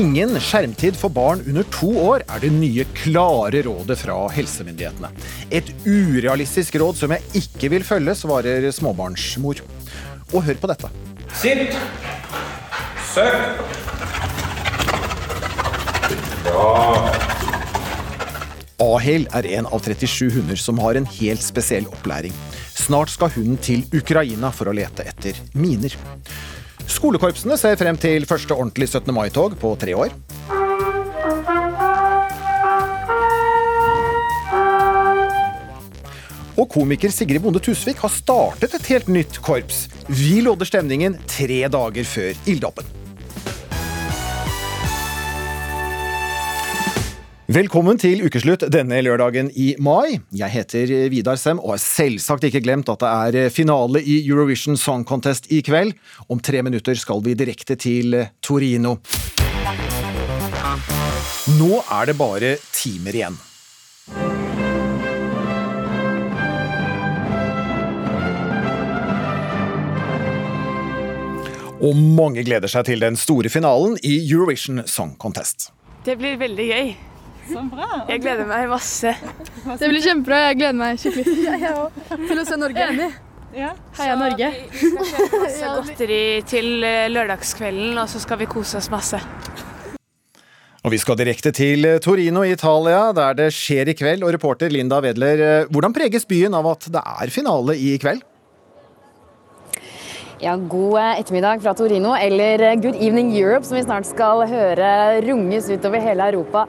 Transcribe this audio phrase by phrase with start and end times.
[0.00, 5.10] Ingen skjermtid for barn under to år er det nye klare rådet fra helsemyndighetene.
[5.52, 9.60] Et urealistisk råd som jeg ikke vil følge, svarer småbarnsmor.
[10.32, 10.88] Og hør på dette.
[11.36, 11.76] Sitt.
[13.10, 13.60] Søk.
[16.46, 16.70] Bra.
[18.80, 22.32] Ahel er en av 37 hunder som har en helt spesiell opplæring.
[22.72, 25.92] Snart skal hunden til Ukraina for å lete etter miner.
[26.90, 29.14] Skolekorpsene ser frem til første ordentlige 17.
[29.14, 30.14] mai-tog på tre år.
[36.60, 39.86] Og komiker Sigrid Bonde Tusvik har startet et helt nytt korps.
[40.10, 42.90] Vi lodder stemningen tre dager før ilddåpen.
[47.50, 50.20] Velkommen til ukeslutt denne lørdagen i mai.
[50.30, 54.78] Jeg heter Vidar Sem og har selvsagt ikke glemt at det er finale i Eurovision
[54.78, 55.96] Song Contest i kveld.
[56.30, 59.00] Om tre minutter skal vi direkte til Torino.
[61.58, 63.42] Nå er det bare timer igjen.
[71.82, 75.72] Og mange gleder seg til den store finalen i Eurovision Song Contest.
[76.06, 76.98] Det blir veldig gøy.
[77.50, 77.88] Så bra.
[78.10, 79.14] Jeg gleder meg masse.
[79.80, 80.44] Det blir kjempebra.
[80.50, 81.26] Jeg gleder meg skikkelig
[82.28, 82.86] til å se Norge.
[83.50, 83.72] Ja.
[83.98, 84.52] Heia Norge.
[84.70, 89.18] Vi skal kjøpe masse godteri til eh, lørdagskvelden, og så skal vi kose oss masse.
[90.80, 94.22] Og vi skal direkte til Torino i Italia, der det skjer i kveld.
[94.24, 98.22] Og reporter Linda Wedler, eh, hvordan preges byen av at det er finale i kveld?
[100.40, 105.68] Ja, God ettermiddag fra Torino, eller Good Evening Europe, som vi snart skal høre runges
[105.68, 106.62] utover hele Europa.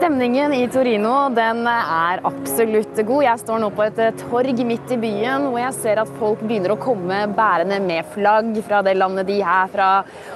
[0.00, 3.20] Stemningen i Torino den er absolutt god.
[3.20, 6.72] Jeg står nå på et torg midt i byen hvor jeg ser at folk begynner
[6.72, 9.90] å komme bærende med flagg fra det landet de er fra.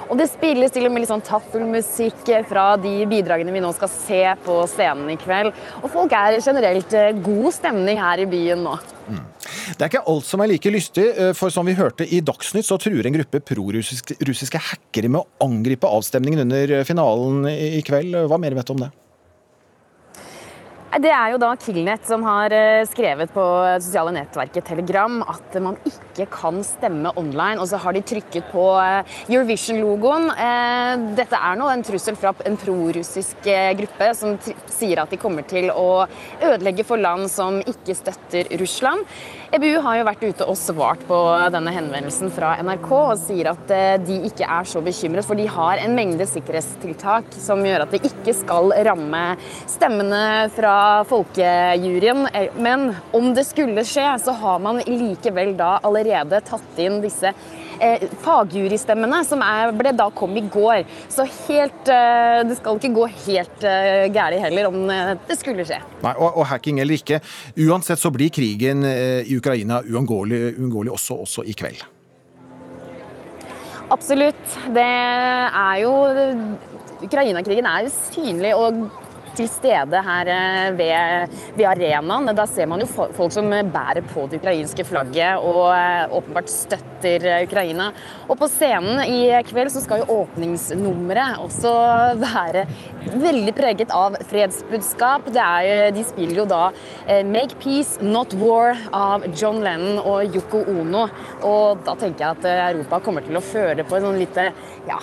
[0.05, 3.89] Og det spilles til og med litt sånn taffelmusikk fra de bidragene vi nå skal
[3.89, 5.49] se på scenen i kveld.
[5.81, 6.93] Og folk er generelt
[7.25, 8.75] god stemning her i byen nå.
[9.07, 9.23] Mm.
[9.65, 11.07] Det er ikke alt som er like lystig,
[11.39, 15.89] for som vi hørte i Dagsnytt, så truer en gruppe prorussiske hackere med å angripe
[15.89, 18.13] avstemningen under finalen i kveld.
[18.29, 18.91] Hva mer vet du om det?
[20.95, 22.53] Det er jo da Killnet som har
[22.87, 23.43] skrevet på
[23.83, 28.63] sosiale nettverket Telegram at man ikke kan stemme online, og så har de trykket på
[29.27, 30.29] Eurovision-logoen.
[31.17, 33.43] Dette er nå en trussel fra en prorussisk
[33.81, 34.37] gruppe som
[34.71, 36.05] sier at de kommer til å
[36.39, 39.03] ødelegge for land som ikke støtter Russland.
[39.53, 41.17] EBU har jo vært ute og svart på
[41.53, 43.73] denne henvendelsen fra NRK og sier at
[44.05, 48.01] de ikke er så bekymret, for de har en mengde sikkerhetstiltak som gjør at det
[48.09, 49.23] ikke skal ramme
[49.69, 50.23] stemmene
[50.55, 50.77] fra
[51.09, 52.25] folkejuryen.
[52.57, 57.35] Men om det skulle skje, så har man likevel da allerede tatt inn disse
[57.79, 60.83] eh, fagjurystemmene, som er, ble da kom i går.
[61.11, 64.79] Så helt eh, Det skal ikke gå helt eh, gærent heller om
[65.27, 65.79] det skulle skje.
[66.03, 67.21] Nei, og, og, hacking eller ikke.
[67.65, 71.81] Uansett så blir krigen i Ukraina uunngåelig også, også i kveld.
[73.93, 74.45] Absolutt.
[74.73, 75.93] Det er jo
[77.05, 78.85] Ukraina-krigen er synlig og
[79.35, 80.31] til stede her
[80.77, 82.31] ved, ved, arenaen.
[82.35, 85.71] Da ser man jo folk som bærer på det ukrainske flagget og
[86.19, 87.91] åpenbart støtter Ukraina.
[88.29, 91.73] Og på scenen i kveld så skal jo åpningsnummeret også
[92.21, 92.65] være
[93.13, 95.29] veldig preget av fredsbudskap.
[95.35, 96.71] Er, de spiller jo da
[97.07, 101.07] 'Make Peace, Not War' av John Lennon og Yoko Ono.
[101.43, 104.51] Og da tenker jeg at Europa kommer til å føle på en sånn lite
[104.87, 104.99] Ja,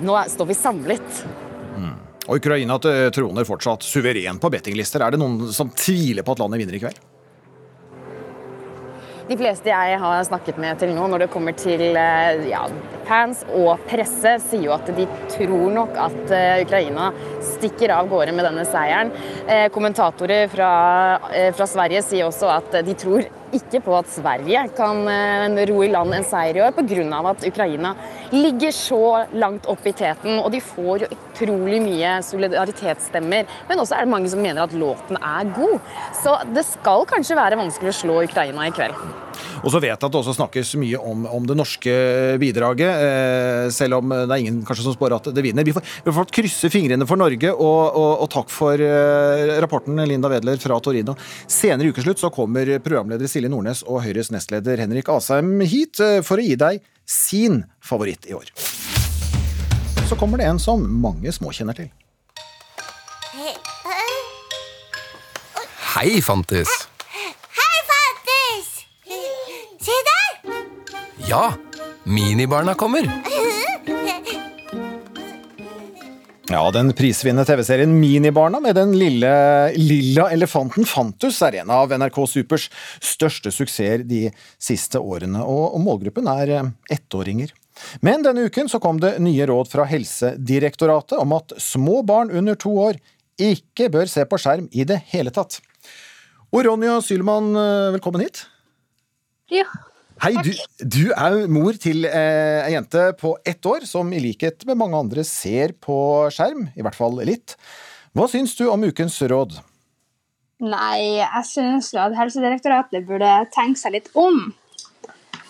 [0.00, 1.26] nå står vi samlet.
[2.26, 2.78] Og Ukraina
[3.14, 5.04] troner fortsatt suveren på bettinglister.
[5.04, 7.04] Er det noen som tviler på at landet vinner i kveld?
[9.26, 11.96] De fleste jeg har snakket med til nå, når det kommer til
[12.46, 12.60] ja,
[13.08, 17.08] fans og presse, sier jo at de tror nok at Ukraina
[17.42, 19.10] stikker av gårde med denne seieren.
[19.74, 20.70] Kommentatorer fra,
[21.58, 25.90] fra Sverige sier også at de tror ikke på at Sverige kan eh, ro i
[25.92, 27.20] land en seier i år, pga.
[27.30, 27.94] at Ukraina
[28.32, 30.40] ligger så langt opp i teten.
[30.40, 33.46] Og de får jo utrolig mye solidaritetsstemmer.
[33.68, 35.78] Men også er det mange som mener at låten er god.
[36.22, 38.96] Så det skal kanskje være vanskelig å slå Ukraina i kveld.
[39.64, 41.92] Og så vet jeg at det også snakkes mye om, om det norske
[42.40, 45.66] bidraget, eh, selv om det er ingen kanskje som spår at det vinner.
[45.66, 49.98] Vi får, vi får krysse fingrene for Norge, og, og, og takk for eh, rapporten,
[50.08, 51.16] Linda Wedler fra Torino.
[51.50, 56.22] Senere i ukeslutt så kommer programleder Silje Nordnes og Høyres nestleder Henrik Asheim hit eh,
[56.24, 58.48] for å gi deg sin favoritt i år.
[60.08, 61.90] Så kommer det en som mange små kjenner til.
[65.96, 66.72] Hei, Fantis.
[67.12, 68.72] Hei, Fantis!
[69.84, 70.56] Se der!
[71.28, 71.44] Ja,
[72.08, 73.04] minibarna kommer.
[76.46, 79.30] Ja, Den prisvinnende TV-serien Minibarna med den lille
[79.74, 82.68] lilla elefanten Fantus er en av NRK Supers
[83.02, 87.50] største suksesser de siste årene, og målgruppen er eh, ettåringer.
[87.98, 92.54] Men denne uken så kom det nye råd fra Helsedirektoratet om at små barn under
[92.54, 93.00] to år
[93.42, 95.58] ikke bør se på skjerm i det hele tatt.
[96.54, 98.46] Og Ronja Sylman, eh, velkommen hit.
[99.50, 99.66] Ja.
[100.26, 100.48] Hei, du,
[100.82, 104.98] du er mor til eh, ei jente på ett år som i likhet med mange
[104.98, 105.96] andre ser på
[106.34, 107.54] skjerm, i hvert fall litt.
[108.16, 109.54] Hva syns du om ukens råd?
[110.66, 114.48] Nei, jeg syns at Helsedirektoratet burde tenke seg litt om.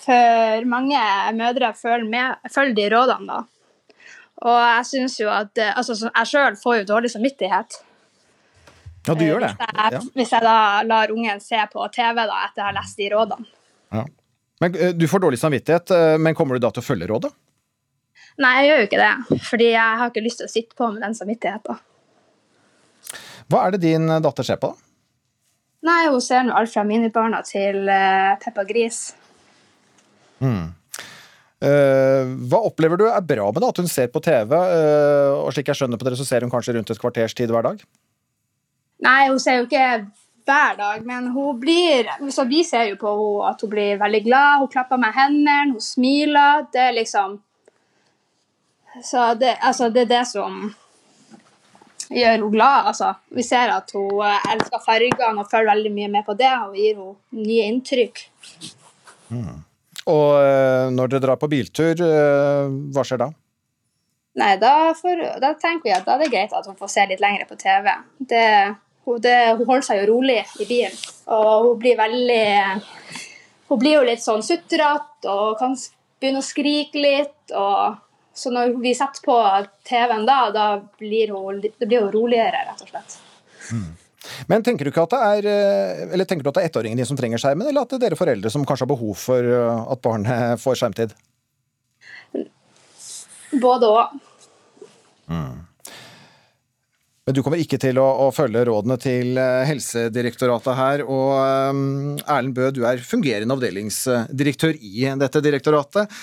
[0.02, 1.00] For mange
[1.38, 3.72] mødre følger, med, følger de rådene, da.
[4.44, 7.80] Og jeg syns jo at eh, Altså, jeg sjøl får jo dårlig samvittighet.
[9.06, 9.54] Ja, du gjør det.
[9.56, 10.04] Hvis jeg, Ja.
[10.20, 13.52] hvis jeg da lar ungen se på TV da, etter å ha lest de rådene.
[13.96, 14.04] Ja.
[14.60, 17.32] Men eh, Du får dårlig samvittighet, eh, men kommer du da til å følge rådet?
[18.42, 19.42] Nei, jeg gjør jo ikke det.
[19.50, 21.84] Fordi jeg har ikke lyst til å sitte på med den samvittigheten.
[23.46, 24.72] Hva er det din datter ser på?
[24.72, 24.82] da?
[25.86, 27.86] Nei, hun ser nå alt fra minibarna til
[28.42, 29.04] Peppa Gris.
[31.56, 34.52] Eh, hva opplever du er bra med det, at hun ser på TV?
[34.52, 37.52] eh, og slik jeg skjønner på dere, så ser hun kanskje rundt et kvarters tid
[37.52, 37.80] hver dag?
[39.06, 39.86] Nei, hun ser jo ikke
[40.46, 44.22] hver dag, men hun blir Så vi ser jo på henne at hun blir veldig
[44.24, 44.58] glad.
[44.62, 46.66] Hun klapper med hendene, hun smiler.
[46.72, 47.40] Det er liksom
[49.02, 50.74] Så det, altså, det er det som
[52.08, 52.92] gjør henne glad.
[52.92, 53.12] Altså.
[53.28, 56.78] Vi ser at hun eh, elsker fargene og følger veldig mye med på det, og
[56.78, 58.22] gir henne nye inntrykk.
[60.06, 63.30] Og eh, når dere drar på biltur, eh, hva skjer da?
[64.36, 67.06] Nei, da, får, da tenker vi at da er det greit at hun får se
[67.08, 67.88] litt lenger på TV.
[68.20, 68.48] Det,
[69.06, 70.96] hun, det, hun holder seg jo rolig i bilen,
[71.32, 72.46] og hun blir veldig
[73.66, 75.72] Hun blir jo litt sånn sutrete og kan
[76.20, 77.50] begynne å skrike litt.
[77.50, 77.96] Og,
[78.30, 79.38] så når vi setter på
[79.88, 80.66] TV-en da, da
[81.00, 83.16] blir hun, det blir hun roligere, rett og slett.
[84.46, 86.98] Men tenker du ikke at det er eh, Eller tenker du at det er ettåringen
[86.98, 89.50] din som trenger skjermen, eller at det er dere foreldre som kanskje har behov for
[89.58, 91.14] eh, at barnet får skjermtid?
[93.62, 94.20] Både og.
[97.26, 101.02] Men du kommer ikke til å, å følge rådene til eh, Helsedirektoratet her.
[101.10, 101.32] Og
[101.74, 101.80] um,
[102.22, 106.14] Erlend Bø, du er fungerende avdelingsdirektør i dette direktoratet,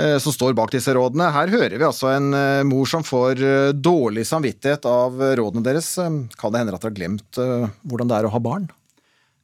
[0.00, 1.28] eh, som står bak disse rådene.
[1.36, 2.32] Her hører vi altså en
[2.70, 3.44] mor som får
[3.84, 5.92] dårlig samvittighet av rådene deres.
[6.40, 7.44] Kan det hende at dere har glemt
[7.84, 8.70] hvordan det er å ha barn?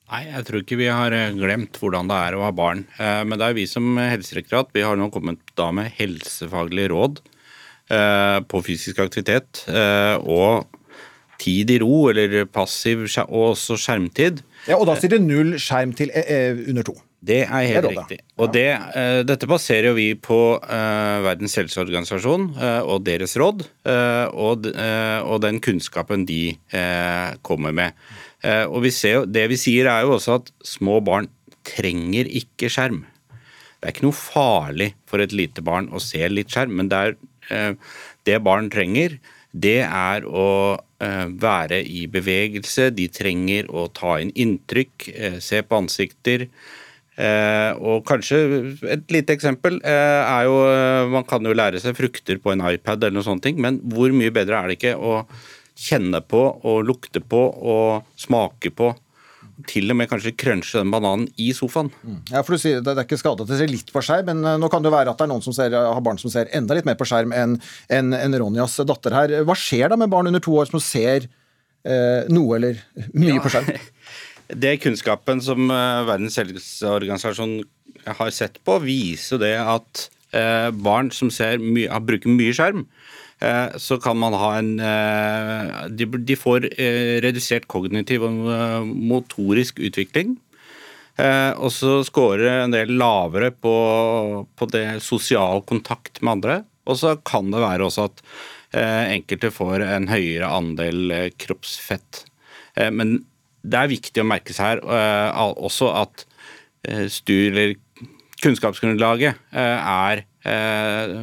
[0.09, 2.87] Nei, jeg tror ikke vi har glemt hvordan det er å ha barn.
[2.97, 4.73] Men det er vi som helsedirektorat.
[4.73, 7.27] Vi har nå kommet da med helsefaglige råd
[8.49, 9.67] på fysisk aktivitet
[10.25, 10.72] og
[11.43, 14.43] tid i ro, eller passiv og også skjermtid.
[14.69, 16.95] Ja, Og da sier det null skjerm til eh, eh, under to.
[17.23, 18.19] Det er helt Det er riktig.
[18.43, 18.67] Og det,
[18.97, 23.63] uh, dette baserer jo vi på uh, Verdens helseorganisasjon uh, og deres råd,
[24.33, 26.57] og, og den kunnskapen de
[27.47, 27.95] kommer med.
[28.43, 31.29] Og vi ser Det vi sier er jo også at små barn
[31.67, 33.05] trenger ikke skjerm.
[33.79, 36.99] Det er ikke noe farlig for et lite barn å se litt skjerm, men det,
[36.99, 37.77] er,
[38.27, 39.19] det barn trenger,
[39.53, 40.49] det er å
[41.03, 42.89] eh, være i bevegelse.
[42.97, 46.47] De trenger å ta inn inntrykk, eh, se på ansikter.
[47.21, 48.39] Eh, og kanskje
[48.89, 50.55] et lite eksempel er jo
[51.13, 54.33] Man kan jo lære seg frukter på en iPad eller noe sånt, men hvor mye
[54.33, 55.19] bedre er det ikke å
[55.77, 58.95] kjenne på og lukte på og smake på?
[59.69, 61.91] Til og med kanskje crunche den bananen i sofaen.
[62.31, 64.49] Ja, for du sier Det er ikke skade at det ser litt på skjerm, men
[64.49, 66.51] eh, nå kan det være at det er noen som ser, har barn som ser
[66.57, 67.59] enda litt mer på skjerm enn
[67.93, 69.37] en, en Ronjas datter her.
[69.47, 72.83] Hva skjer da med barn under to år som ser eh, noe eller
[73.15, 73.73] mye på skjerm?
[74.53, 77.63] Det kunnskapen som eh, Verdens helseorganisasjon
[78.05, 82.85] har sett på, viser det at eh, barn som ser mye, bruker mye skjerm,
[83.81, 90.37] så kan man ha en eh, De, får eh, redusert kognitiv og eh, motorisk utvikling.
[91.21, 93.75] Eh, og så scorer en del lavere på,
[94.57, 96.59] på det sosial kontakt med andre.
[96.89, 98.23] Og så kan det være også at
[98.79, 102.25] eh, enkelte får en høyere andel eh, kroppsfett.
[102.77, 103.21] Eh, men
[103.63, 106.25] det er viktig å merke seg her eh, også at
[106.89, 107.07] eh,
[108.43, 111.23] kunnskapsgrunnlaget eh, er eh,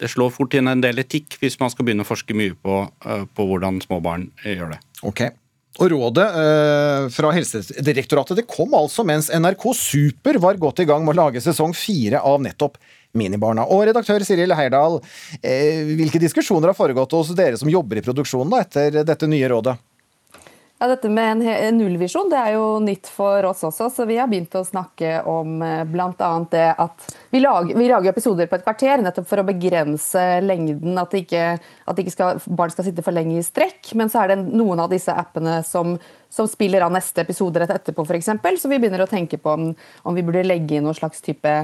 [0.00, 2.82] Det slår fort inn en del etikk hvis man skal begynne å forske mye på,
[3.06, 4.80] eh, på hvordan små barn eh, gjør det.
[5.06, 5.26] Ok.
[5.82, 11.02] Og Rådet eh, fra Helsedirektoratet det kom altså mens NRK Super var godt i gang
[11.02, 12.78] med å lage sesong fire av nettopp
[13.14, 13.66] Minibarna.
[13.70, 15.00] Og redaktør Siril Heyerdahl,
[15.42, 19.50] eh, hvilke diskusjoner har foregått hos dere som jobber i produksjonen da, etter dette nye
[19.50, 19.76] rådet?
[20.78, 24.26] Ja, dette med en, nullvisjon det er jo nytt for oss også, så vi har
[24.26, 26.30] begynt å snakke om eh, bl.a.
[26.50, 30.98] det at vi lager, vi lager episoder på et kvarter nettopp for å begrense lengden,
[30.98, 33.94] at, ikke, at ikke skal, barn skal sitte for lenge i strekk.
[33.94, 35.94] Men så er det noen av disse appene som,
[36.26, 38.34] som spiller av neste episode rett etterpå, f.eks.
[38.58, 39.70] Så vi begynner å tenke på om,
[40.02, 41.54] om vi burde legge inn noen slags type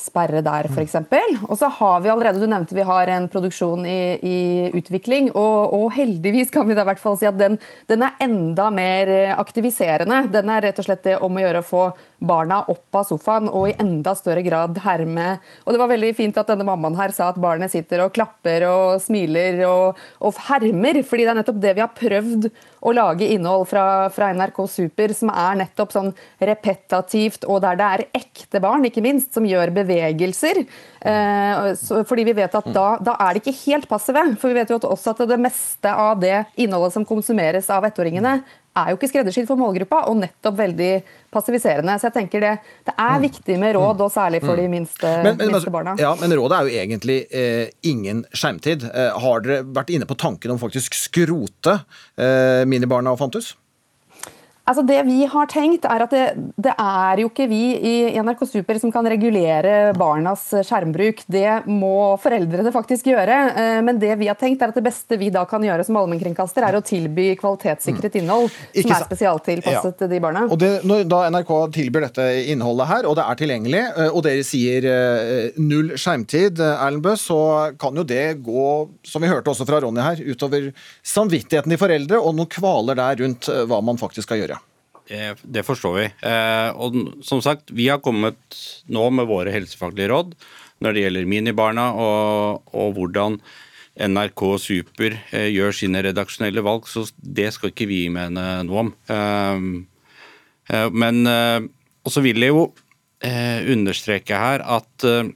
[0.00, 0.96] sperre der, f.eks.
[1.46, 4.38] Og så har vi allerede, du nevnte vi har en produksjon i, i
[4.76, 7.58] utvikling, og, og heldigvis kan vi da i hvert fall si at den,
[7.90, 10.24] den er enda mer eh, aktiviserende.
[10.32, 11.84] Den er rett og slett det om å gjøre å få
[12.20, 15.38] barna opp av sofaen og i enda større grad herme.
[15.64, 18.66] Og det var veldig fint at denne mammaen her sa at barnet sitter og klapper
[18.68, 22.50] og smiler og, og hermer, fordi det er nettopp det vi har prøvd
[22.80, 27.88] å lage innhold fra, fra NRK Super som er nettopp sånn repetativt, og der det
[27.88, 30.62] er ekte barn, ikke minst, som gjør bevegelser.
[31.00, 34.24] Eh, så, fordi vi vet at da, da er de ikke helt passive.
[34.40, 38.40] For vi vet jo også at det meste av det innholdet som konsumeres av ettåringene,
[38.78, 40.90] er jo ikke skreddersydd for målgruppa, og nettopp veldig
[41.34, 41.96] passiviserende.
[41.98, 42.52] Så jeg tenker det,
[42.86, 45.96] det er viktig med råd, og særlig for de minste, Men, men, minste barna.
[45.98, 48.86] ja, men rådet er jo egentlig eh, ingen skjermtid.
[48.90, 51.80] Eh, har dere vært inne på tanken om faktisk skrote
[52.16, 53.54] eh, Minibarna og Fantus?
[54.68, 56.24] Altså Det vi har tenkt er at det,
[56.60, 61.24] det er jo ikke vi i NRK Super som kan regulere barnas skjermbruk.
[61.26, 63.38] Det må foreldrene faktisk gjøre.
[63.50, 65.98] Eh, Men det vi har tenkt er at det beste vi da kan gjøre som
[65.98, 68.82] allmennkringkaster, er å tilby kvalitetssikret innhold Mm.
[68.82, 70.42] Som er spesialtilpasset til de barna.
[70.50, 74.22] Og det, når da NRK tilbyr dette innholdet her, og det er tilgjengelig, eh, og
[74.26, 77.40] dere sier eh, null skjermtid, Erlend Bøe, så
[77.80, 78.66] kan jo det gå,
[79.06, 80.70] som vi hørte også fra Ronny her, utover
[81.06, 84.59] samvittigheten til foreldre, og noen kvaler der rundt hva man faktisk skal gjøre.
[85.10, 86.06] Det, det forstår vi.
[86.22, 88.38] Eh, og som sagt, vi har kommet
[88.86, 90.36] nå med våre helsefaglige råd
[90.80, 93.40] når det gjelder minibarna og, og hvordan
[94.00, 98.92] NRK Super eh, gjør sine redaksjonelle valg, så det skal ikke vi mene noe om.
[99.10, 99.66] Eh,
[100.70, 101.60] eh, men eh,
[102.06, 102.68] Og så vil jeg jo
[103.26, 105.34] eh, understreke her at eh,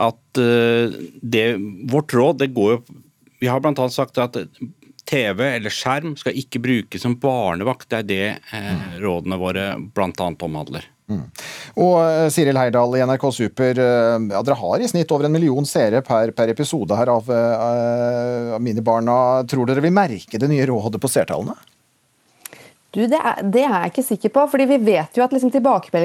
[0.00, 1.46] at eh, det,
[1.92, 2.78] vårt råd det går jo
[3.42, 3.88] Vi har bl.a.
[3.92, 4.38] sagt at
[5.08, 7.88] TV eller skjerm skal ikke brukes som barnevakt.
[7.90, 10.32] Det er det eh, rådene våre bl.a.
[10.32, 10.88] omhandler.
[11.82, 15.34] Og eh, Siril Heyerdahl i NRK Super, eh, ja, dere har i snitt over en
[15.34, 19.16] million seere per, per episode her av, eh, av Minibarna.
[19.50, 21.56] Tror dere vil merke det nye rådet på seertallene?
[22.92, 24.42] Du, det er, det er jeg ikke sikker på.
[24.52, 25.50] fordi Vi vet jo at liksom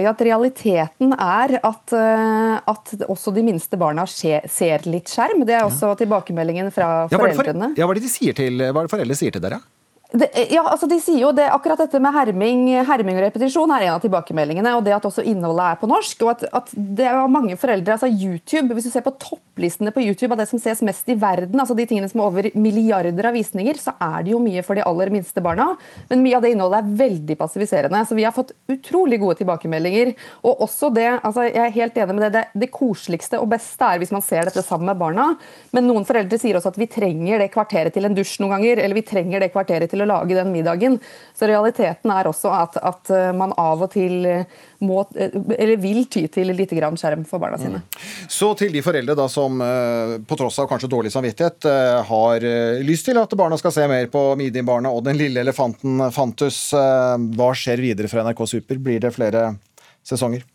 [0.08, 5.44] at realiteten er at, eh, at også de minste barna skje, ser litt skjerm.
[5.46, 7.74] Det er også tilbakemeldingen fra Ja, hva er det for- foreldrene.
[7.78, 9.60] Ja, hva er det de sier til, hva er det foreldre sier til dere?
[10.08, 13.90] Det, ja, altså de sier jo det, Akkurat dette med herming, herming og repetisjon er
[13.90, 14.72] en av tilbakemeldingene.
[14.78, 16.24] Og det at også innholdet er på norsk.
[16.24, 20.06] og at, at det er mange foreldre, altså YouTube, Hvis du ser på topplistene på
[20.06, 23.28] YouTube av det som ses mest i verden, altså de tingene som er over milliarder
[23.28, 25.74] av visninger, så er det jo mye for de aller minste barna.
[26.08, 28.06] Men mye av det innholdet er veldig passiviserende.
[28.08, 30.14] Så vi har fått utrolig gode tilbakemeldinger.
[30.48, 33.92] Og også det, altså jeg er helt enig med det, det, det koseligste og beste
[33.92, 35.28] er hvis man ser dette sammen med barna.
[35.76, 38.86] Men noen foreldre sier også at vi trenger det kvarteret til en dusj noen ganger.
[38.86, 40.98] Eller vi trenger det kvarteret til å lage den middagen.
[41.38, 45.78] Så realiteten er også at, at eh, man av og til eh, må, eh, eller
[45.82, 47.84] vil ty til litt skjerm for barna sine.
[48.30, 49.62] Så til de foreldre da som
[50.28, 51.68] på tross av kanskje dårlig samvittighet
[52.10, 52.44] har
[52.86, 56.60] lyst til at barna skal se mer på Midi-barna og den lille elefanten Fantus.
[56.74, 58.82] Hva skjer videre fra NRK Super?
[58.82, 59.50] Blir det flere
[60.08, 60.46] sesonger?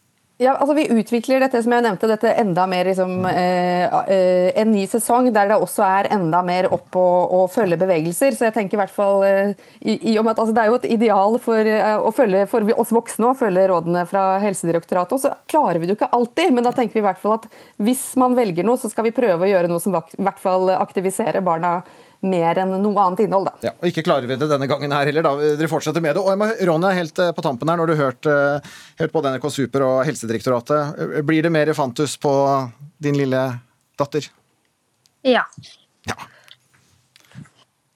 [0.42, 4.72] Ja, altså Vi utvikler dette som jeg nevnte, dette enda mer liksom, eh, eh, en
[4.74, 7.04] ny sesong der det også er enda mer opp å,
[7.38, 8.34] å følge bevegelser.
[8.34, 10.72] Så jeg tenker i hvert fall eh, i, i og med at altså, Det er
[10.72, 15.14] jo et ideal for, eh, å følge, for oss voksne å følge rådene fra Helsedirektoratet.
[15.14, 17.38] Og så klarer vi det jo ikke alltid, men da tenker vi i hvert fall
[17.38, 17.46] at
[17.78, 20.74] hvis man velger noe, så skal vi prøve å gjøre noe som i hvert fall
[20.74, 21.78] aktiviserer barna
[22.22, 23.48] mer enn noe annet innhold.
[23.50, 23.54] da.
[23.66, 25.22] Ja, og Ikke klarer vi det denne gangen her heller.
[25.26, 25.32] da.
[25.58, 26.22] Dere fortsetter med det.
[26.22, 29.12] Og jeg må, Ronja, helt eh, på tampen her, når du har hørt, eh, hørt
[29.14, 32.32] på NRK Super og Helsedirektoratet, eh, blir det mer Fantus på
[33.02, 33.42] din lille
[33.98, 34.28] datter?
[35.26, 35.42] Ja.
[36.06, 36.14] Ja.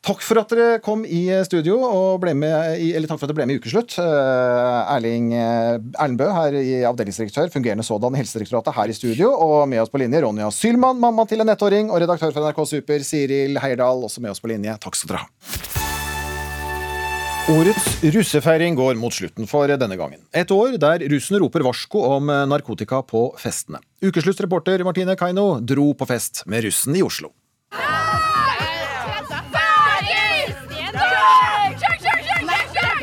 [0.06, 3.32] Takk for at dere kom i studio, og ble med i, eller takk for at
[3.32, 3.96] dere ble med i Ukeslutt.
[3.98, 9.32] Eh, Erling Erlendbø, her i avdelingsdirektør, fungerende sådan i Helsedirektoratet, her i studio.
[9.34, 12.60] Og med oss på linje Ronja Sylman, mamma til en ettåring, og redaktør for NRK
[12.70, 14.76] Super, Siril Heierdal, også med oss på linje.
[14.84, 15.75] Takk skal dere ha.
[17.50, 20.22] Årets russefeiring går mot slutten for denne gangen.
[20.34, 23.82] Et år der russen roper varsko om narkotika på festene.
[24.06, 27.32] Ukesluttsreporter Martine Kaino dro på fest med russen i Oslo.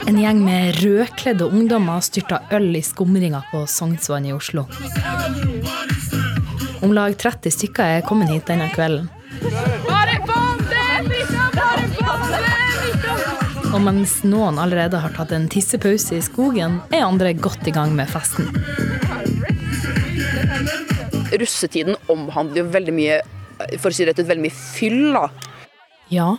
[0.07, 4.65] En gjeng med rødkledde ungdommer styrta øl i skumringa på Sognsvann i Oslo.
[6.83, 9.07] Om lag 30 stykker er kommet hit denne kvelden.
[13.73, 17.95] Og mens noen allerede har tatt en tissepause i skogen, er andre godt i gang
[17.95, 18.51] med festen.
[21.33, 23.21] Russetiden omhandler jo veldig mye
[23.79, 25.15] for å si det, veldig mye fyll.
[26.11, 26.33] Ja,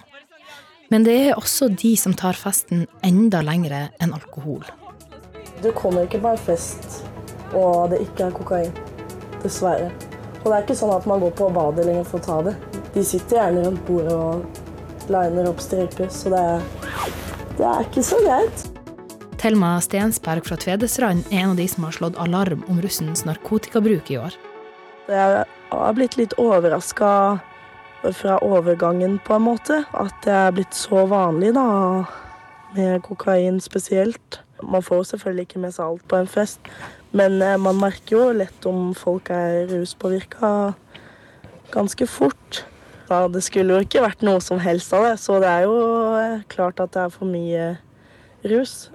[0.95, 4.63] men det er også de som tar festen enda lengre enn alkohol.
[5.59, 7.01] Du kommer ikke på en fest
[7.55, 8.77] og det ikke er kokain.
[9.43, 9.89] Dessverre.
[10.43, 12.55] Og det er ikke sånn at man går på badet lenger for å ta det.
[12.95, 16.69] De sitter gjerne rundt bordet og liner opp striper, så det er,
[17.59, 18.65] det er ikke så greit.
[19.41, 24.15] Thelma Stensberg fra Tvedestrand er en av de som har slått alarm om russens narkotikabruk
[24.15, 24.39] i år.
[25.11, 25.43] Jeg
[25.75, 27.11] har blitt litt overraska
[28.13, 29.81] fra overgangen, på en måte.
[29.97, 32.05] At det er blitt så vanlig, da,
[32.77, 34.41] med kokain spesielt.
[34.63, 36.61] Man får selvfølgelig ikke med seg alt på en fest,
[37.13, 40.75] men eh, man merker jo lett om folk er ruspåvirka
[41.75, 42.65] ganske fort.
[43.11, 45.77] Ja, det skulle jo ikke vært noe som helst av det, så det er jo
[46.21, 47.75] eh, klart at det er for mye
[48.49, 48.89] rus.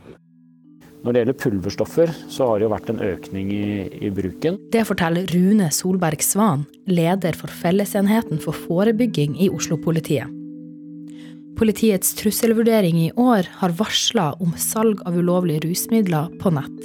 [0.99, 3.67] Når det gjelder pulverstoffer, så har det jo vært en økning i,
[4.03, 4.57] i bruken.
[4.73, 10.27] Det forteller Rune Solberg Svan, leder for Fellesenheten for forebygging i Oslo-politiet.
[11.59, 16.77] Politiets trusselvurdering i år har varsla om salg av ulovlige rusmidler på nett.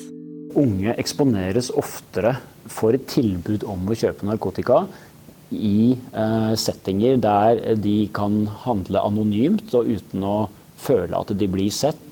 [0.58, 2.36] Unge eksponeres oftere
[2.70, 4.84] for et tilbud om å kjøpe narkotika
[5.54, 10.36] i eh, settinger der de kan handle anonymt og uten å
[10.84, 12.03] føle at de blir sett.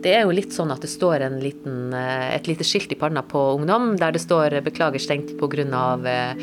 [0.00, 3.20] Det er jo litt sånn at det står liten, eh, et lite skilt i panna
[3.20, 6.00] på ungdom der det står 'beklager stengt pga.
[6.06, 6.34] Eh,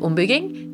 [0.00, 0.64] ombygging'.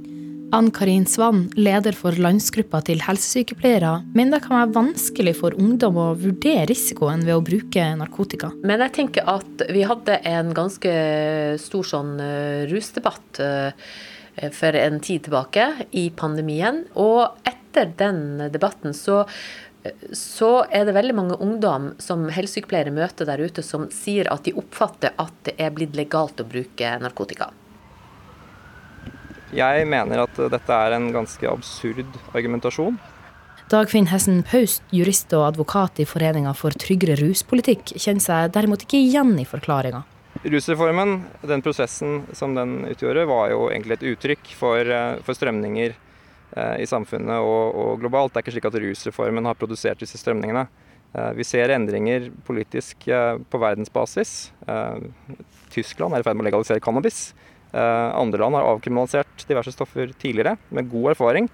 [0.52, 5.94] Ann Karin Svann, leder for landsgruppa til helsesykepleiere, mener det kan være vanskelig for ungdom
[5.94, 8.52] å vurdere risikoen ved å bruke narkotika.
[8.62, 13.40] Men jeg tenker at vi hadde en ganske stor sånn eh, rusdebatt
[14.52, 16.86] for en tid tilbake i pandemien.
[16.97, 19.26] Og etter den debatten så
[20.14, 24.54] så er det veldig mange ungdom som helsesykepleiere møter der ute, som sier at de
[24.58, 27.50] oppfatter at det er blitt legalt å bruke narkotika.
[29.52, 32.97] Jeg mener at dette er en ganske absurd argumentasjon.
[33.73, 39.00] Dagfinn Hessen Paust, jurist og advokat i Foreninga for tryggere ruspolitikk, kjenner seg derimot ikke
[39.00, 40.02] igjen i forklaringa.
[40.42, 45.95] Rusreformen, den prosessen som den utgjorde, var jo egentlig et uttrykk for, eh, for strømninger
[46.52, 48.32] i samfunnet og, og, globalt.
[48.32, 50.67] Det er ikke slik at rusreformen har produsert disse strømningene.
[51.12, 54.52] Eh, vi ser endringer politisk eh, på verdensbasis.
[55.73, 57.30] Tyskland er i ferd med å legalisere cannabis.
[57.73, 61.47] Andre land har avkriminalisert diverse stoffer tidligere, med god erfaring.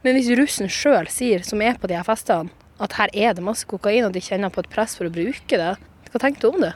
[0.00, 2.48] Men hvis russen sjøl sier, som er på de her festene,
[2.80, 5.58] at her er det masse kokain, og de kjenner på et press for å bruke
[5.60, 5.74] det,
[6.08, 6.72] hva tenker du om det?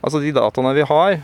[0.00, 1.18] Altså De dataene vi har,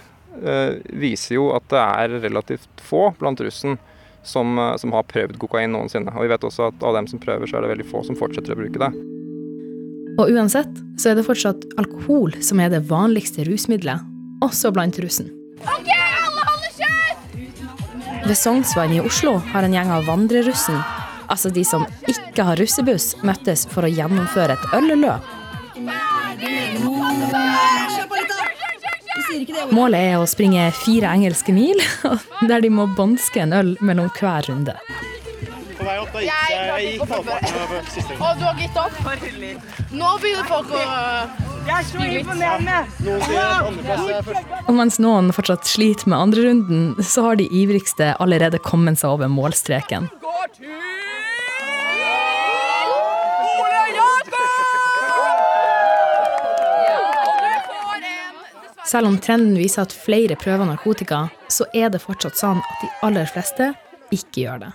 [0.92, 3.80] viser jo at det er relativt få blant russen
[4.22, 6.12] som, eh, som, har prøvd kokain noensinne.
[6.16, 8.18] Og vi vet også at av dem som prøver, så er det veldig få som
[8.18, 8.92] fortsetter å bruke det.
[10.20, 14.04] Og uansett så er det fortsatt alkohol som er det vanligste rusmiddelet,
[14.44, 15.30] også blant russen.
[15.64, 17.36] Ok, alle holder kjeft!
[18.26, 20.80] Ved Sognsvann i Oslo har en gjeng av vandrerussen,
[21.32, 25.39] altså de som ikke har russebuss, møttes for å gjennomføre et ølløp.
[29.70, 31.78] Målet er å springe fire engelske mil,
[32.50, 34.74] der de må banske en øl mellom hver runde.
[35.80, 38.20] På vei opp, da gikk jeg i halvparten siste gang.
[38.26, 38.98] Og du har gitt opp?
[39.96, 40.82] Nå begynner folk å
[41.64, 42.78] Jeg er så imponerende!
[44.66, 49.30] Og mens noen fortsatt sliter med andrerunden, så har de ivrigste allerede kommet seg over
[49.32, 50.10] målstreken.
[58.88, 62.88] Selv om trenden viser at flere prøver narkotika, så er det fortsatt sånn at de
[63.06, 63.72] aller fleste
[64.14, 64.70] ikke gjør det.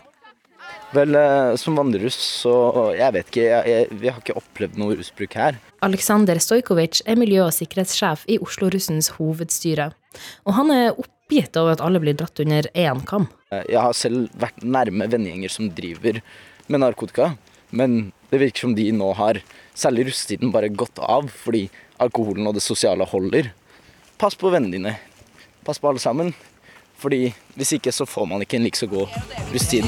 [0.95, 2.53] Vel, eh, som vandreruss, så
[2.95, 5.57] jeg vet ikke, jeg, jeg, vi har ikke opplevd noe rusbruk her.
[5.83, 9.89] Aleksander Stojkovic er miljø- og sikkerhetssjef i Oslo-russens hovedstyre.
[10.45, 13.27] Og han er oppgitt over at alle blir dratt under én kam.
[13.51, 16.21] Eh, jeg har selv vært nærme vennegjenger som driver
[16.69, 17.33] med narkotika.
[17.75, 19.41] Men det virker som de nå har,
[19.75, 21.65] særlig russetiden, bare gått av fordi
[21.99, 23.51] alkoholen og det sosiale holder.
[24.17, 24.95] Pass på vennene dine.
[25.65, 26.33] Pass på alle sammen.
[26.97, 29.11] Fordi hvis ikke så får man ikke en like så god
[29.51, 29.87] russetid.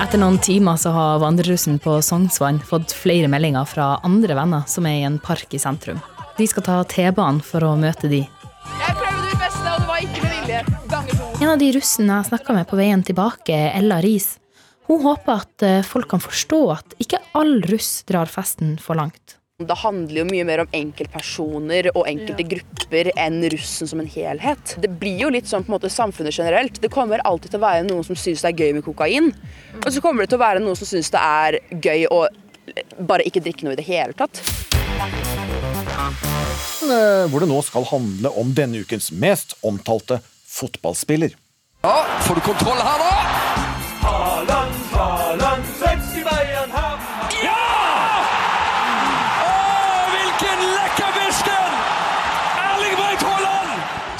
[0.00, 4.88] Etter noen timer så har vandrerussen på Sognsvann fått flere meldinger fra andre venner som
[4.88, 6.00] er i en park i sentrum.
[6.36, 8.24] De skal ta T-banen for å møte de.
[8.24, 10.64] Jeg prøvde mitt beste, og det var ikke med vilje.
[11.40, 14.36] En av de russene jeg snakka med på veien tilbake, Ella Riis,
[14.88, 19.36] hun håper at eh, folk kan forstå at ikke all russ drar festen for langt.
[19.56, 24.74] Det handler jo mye mer om enkeltpersoner og enkelte grupper enn russen som en helhet.
[24.84, 26.76] Det blir jo litt sånn på en måte samfunnet generelt.
[26.82, 29.30] Det kommer alltid til å være noen som syns det er gøy med kokain.
[29.80, 32.20] Og så kommer det til å være noen som syns det er gøy å
[33.08, 34.44] bare ikke drikke noe i det hele tatt.
[36.84, 40.20] Eh, Hvor det nå skal handle om denne ukens mest omtalte
[40.52, 41.32] fotballspiller.
[41.80, 41.96] Ja,
[42.28, 43.45] får du kontroll her nå?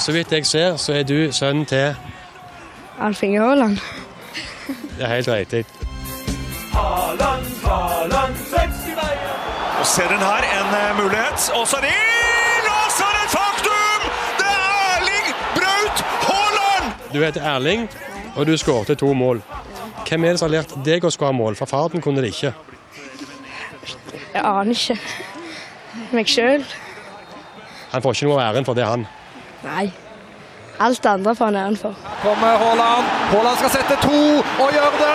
[0.06, 1.96] Så vidt jeg ser, så er du sønnen til
[3.00, 3.78] Alf Inge Haaland.
[4.98, 5.64] Det er helt riktig.
[6.72, 9.32] Haaland, Haaland, svensk veier!
[9.80, 11.50] Og ser den her, en eh, mulighet.
[11.58, 12.68] Og så er det inn!
[12.70, 14.06] Og så er det et faktum!
[14.38, 16.94] Det er Erling Braut Haaland!
[17.12, 17.90] Du heter Erling,
[18.36, 19.42] og du skårte to mål.
[20.08, 21.58] Hvem er det som har lært deg å skåre mål?
[21.58, 22.54] For faren kunne det ikke.
[24.34, 25.00] Jeg aner ikke.
[26.14, 26.62] Meg sjøl?
[27.90, 29.08] Han får ikke noe av æren for det, han.
[29.66, 29.92] Nei.
[30.80, 31.94] Alt det andre får han æren for.
[32.22, 33.04] Kommer Haaland.
[33.32, 34.18] Haaland skal sette to,
[34.62, 35.14] og gjør det!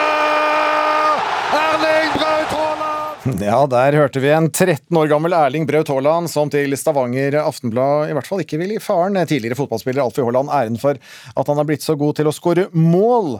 [1.61, 3.11] Erling Braut Haaland!
[3.41, 8.10] Ja, der hørte vi en 13 år gammel Erling Braut Haaland som til Stavanger Aftenblad
[8.10, 11.60] i hvert fall ikke vil gi faren, tidligere fotballspiller Alfie Haaland, æren for at han
[11.60, 13.36] har blitt så god til å skåre mål.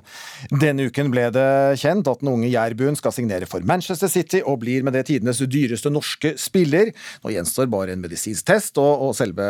[0.62, 1.48] Denne uken ble det
[1.82, 5.42] kjent at den unge jærbuen skal signere for Manchester City og blir med det tidenes
[5.42, 6.94] dyreste norske spiller.
[7.26, 9.48] Nå gjenstår bare en medisinsk test og, og selve,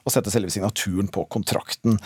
[0.00, 2.00] å sette selve signaturen på kontrakten.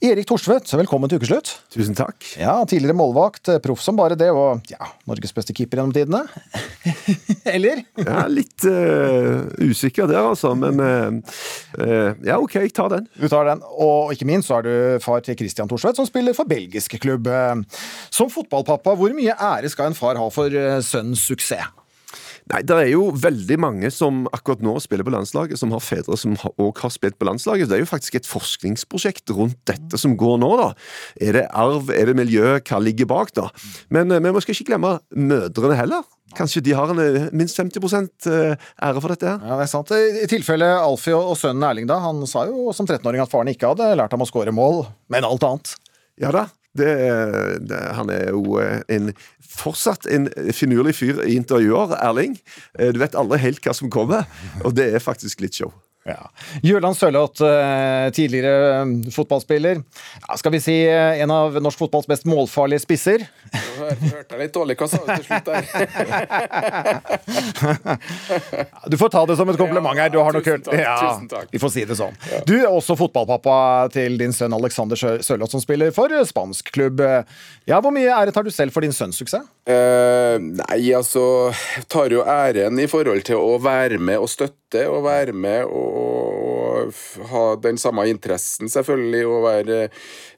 [0.00, 1.58] Erik Thorsvedt, velkommen til ukeslutt.
[1.76, 2.16] Tusen takk.
[2.40, 6.24] Ja, Tidligere målvakt, proff som bare det, og ja, Norges beste keeper gjennom tidene.
[7.56, 7.82] Eller?
[7.98, 10.54] Ja, litt uh, usikker der, altså.
[10.58, 11.38] Men uh,
[11.80, 13.08] uh, ja, OK, jeg tar den.
[13.18, 13.64] Du tar den.
[13.78, 17.28] Og ikke minst så er du far til Christian Thorsvedt, som spiller for belgisk klubb.
[18.10, 20.54] Som fotballpappa, hvor mye ære skal en far ha for
[20.84, 21.68] sønnens suksess?
[22.48, 26.16] Nei, Det er jo veldig mange som akkurat nå spiller på landslaget, som har fedre
[26.16, 27.68] som òg har spilt på landslaget.
[27.68, 30.50] Det er jo faktisk et forskningsprosjekt rundt dette som går nå.
[30.60, 30.70] da.
[31.20, 33.34] Er det arv, er det miljø, hva ligger bak?
[33.36, 33.50] da?
[33.92, 36.08] Men vi må ikke glemme mødrene heller.
[36.36, 37.00] Kanskje de har en,
[37.32, 39.26] minst 50 ære for dette?
[39.26, 39.40] her.
[39.40, 39.92] Ja, det er sant.
[39.94, 41.98] I tilfelle Alfie og sønnen Erling, da.
[42.04, 45.26] Han sa jo som 13-åring at faren ikke hadde lært ham å skåre mål, men
[45.28, 45.74] alt annet.
[46.20, 46.48] Ja da.
[46.78, 46.90] Det,
[47.66, 49.10] det, han er jo en,
[49.42, 52.36] fortsatt en finurlig fyr i intervjuer, Erling.
[52.76, 54.28] Du vet aldri helt hva som kommer,
[54.62, 55.72] og det er faktisk litt show.
[56.06, 56.30] Ja.
[56.64, 57.42] Jørland Sørloth,
[58.16, 59.82] tidligere fotballspiller.
[60.28, 63.26] Ja, skal vi si en av norsk fotballs mest målfarlige spisser?
[63.78, 65.62] Hørte jeg litt dårlig hva sa du til slutt der.
[68.92, 70.10] du får ta det som et kompliment her.
[70.12, 70.68] Du har noe kult.
[70.72, 71.20] ja.
[71.52, 72.16] Vi får si det sånn.
[72.48, 73.58] Du er også fotballpappa
[73.94, 77.00] til din sønn Alexander Sør- Sørloth, som spiller for spansk klubb.
[77.68, 79.44] Ja, Hvor mye ære tar du selv for din sønns suksess?
[79.68, 81.52] Uh, nei, altså
[81.92, 85.96] tar jo æren i forhold til å være med og støtte og være med og,
[85.96, 86.92] og
[87.30, 89.88] ha den samme interessen, selvfølgelig, og være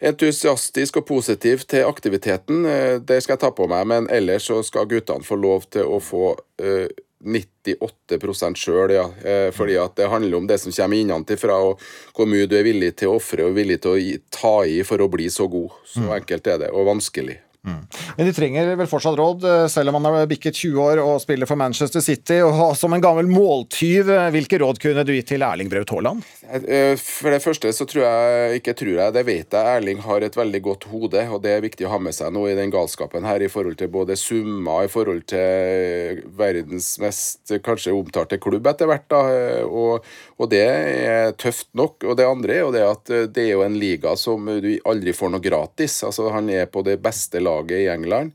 [0.01, 2.65] entusiastisk og positiv til aktiviteten.
[2.67, 5.83] Eh, Det skal jeg ta på meg, men ellers så skal guttene få lov til
[5.85, 6.89] å få uh,
[7.21, 9.05] 98% sjøl, ja.
[9.25, 11.81] Eh, Fordi at det handler om det som kommer innenfra, og
[12.17, 15.03] hvor mye du er villig til å ofre og villig til å ta i for
[15.05, 15.71] å bli så god.
[15.85, 16.13] Så Mm.
[16.21, 17.39] enkelt er det, og vanskelig.
[17.63, 21.21] Men de trenger vel fortsatt råd, eh, selv om han har bikket 20 år og
[21.21, 22.39] spiller for Manchester City.
[22.41, 26.25] Og som en gammel måltyv, eh, hvilke råd kunne du gitt til Erling Braut Haaland?
[26.49, 30.25] Eh, For det første så tror jeg, ikke tror jeg, det vet jeg, Erling har
[30.25, 32.73] et veldig godt hode, og det er viktig å ha med seg nå i den
[32.73, 38.67] galskapen her, i forhold til både summer, i forhold til verdens mest kanskje omtalte klubb
[38.67, 39.21] etter hvert, da,
[39.69, 40.05] og,
[40.39, 42.05] og det er tøft nok.
[42.09, 45.13] Og det andre er jo det at det er jo en liga som du aldri
[45.13, 46.01] får noe gratis.
[46.07, 48.33] Altså Han er på det beste laget i England.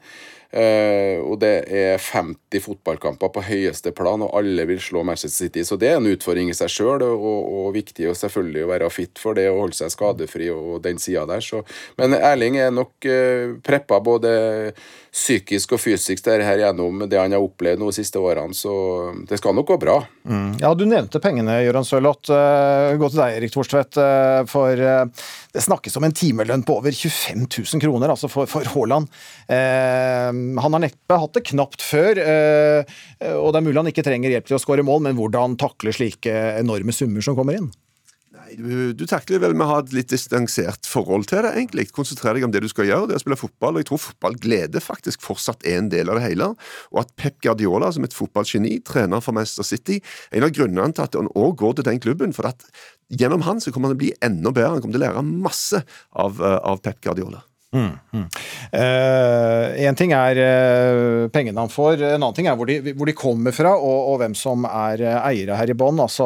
[0.51, 5.63] Eh, og det er 50 fotballkamper på høyeste plan, og alle vil slå Manchester City.
[5.67, 8.91] Så det er en utfordring i seg sjøl, og, og viktig å selvfølgelig å være
[8.93, 11.43] fit for det og holde seg skadefri og, den sida der.
[11.43, 11.63] Så.
[11.99, 14.35] Men Erling er nok uh, preppa både
[15.15, 18.73] psykisk og fysisk der her gjennom det han har opplevd nå de siste årene, så
[19.29, 19.95] det skal nok gå bra.
[20.27, 20.57] Mm.
[20.59, 22.27] Ja, Du nevnte pengene, Gøran Sørloth.
[22.35, 23.95] Eh, Gå til deg, Erik Thorstvedt.
[24.01, 25.05] eh, For eh,
[25.55, 29.07] det snakkes om en timelønn på over 25 000 kroner altså for, for Haaland.
[29.47, 32.97] Eh, Han har neppe hatt det knapt før, eh,
[33.35, 35.93] og det er mulig han ikke trenger hjelp til å skåre mål, men hvordan takle
[35.95, 37.71] slike enorme summer som kommer inn?
[38.53, 41.87] Du, du takler vel med å ha et litt distansert forhold til det, egentlig.
[41.95, 43.75] Konsentrere deg om det du skal gjøre, det å spille fotball.
[43.75, 46.51] Og jeg tror fotball gleder faktisk fortsatt er en del av det hele.
[46.93, 49.97] Og at Pep Guardiola, som et fotballgeni, trener for Manchester City,
[50.35, 52.35] en av grunnene til at han òg går til den klubben.
[52.37, 52.67] For at
[53.09, 54.75] gjennom han så kommer han til å bli enda bedre.
[54.77, 57.43] Han kommer til å lære masse av, eh, av Pep Guardiola.
[57.75, 58.25] Mm, mm.
[58.71, 63.09] Uh, en ting er uh, pengene han får, en annen ting er hvor de, hvor
[63.09, 65.99] de kommer fra og, og, hvem som er uh, eiere her i bånn.
[65.99, 66.25] Altså,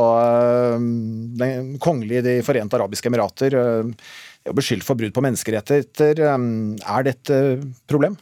[1.39, 6.21] den kongelige De forente arabiske emirater er beskyldt for brudd på menneskerettigheter.
[6.21, 8.17] er det et problem?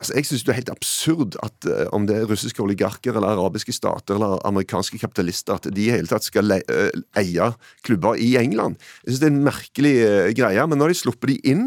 [0.00, 3.34] Altså, jeg synes det er helt absurd at uh, om det er russiske oligarker eller
[3.34, 6.88] arabiske stater eller amerikanske kapitalister, at de i hele tatt skal uh,
[7.20, 7.50] eie
[7.84, 8.78] klubber i England.
[9.04, 11.66] Jeg synes Det er en merkelig uh, greie, men nå har de sluppet de inn.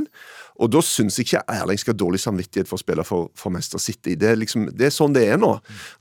[0.64, 3.54] Og da syns jeg ikke Erling skal ha dårlig samvittighet for å spille for, for
[3.54, 4.16] Manchester City.
[4.20, 5.52] Det er, liksom, det er, sånn det er nå.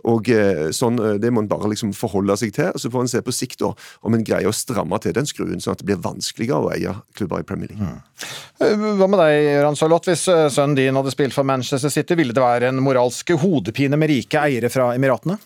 [0.09, 0.31] Og
[0.77, 2.71] sånn, Det må en bare liksom forholde seg til.
[2.71, 3.73] og Så får en se på sikt da,
[4.07, 6.95] om en greier å stramme til den skruen, sånn at det blir vanskeligere å eie
[7.19, 7.83] klubber i Premier League.
[7.83, 8.99] Mm.
[9.01, 10.13] Hva med deg, Jørgen Charlotte?
[10.13, 14.13] Hvis sønnen din hadde spilt for Manchester City, ville det være en moralsk hodepine med
[14.13, 15.39] rike eiere fra Emiratene?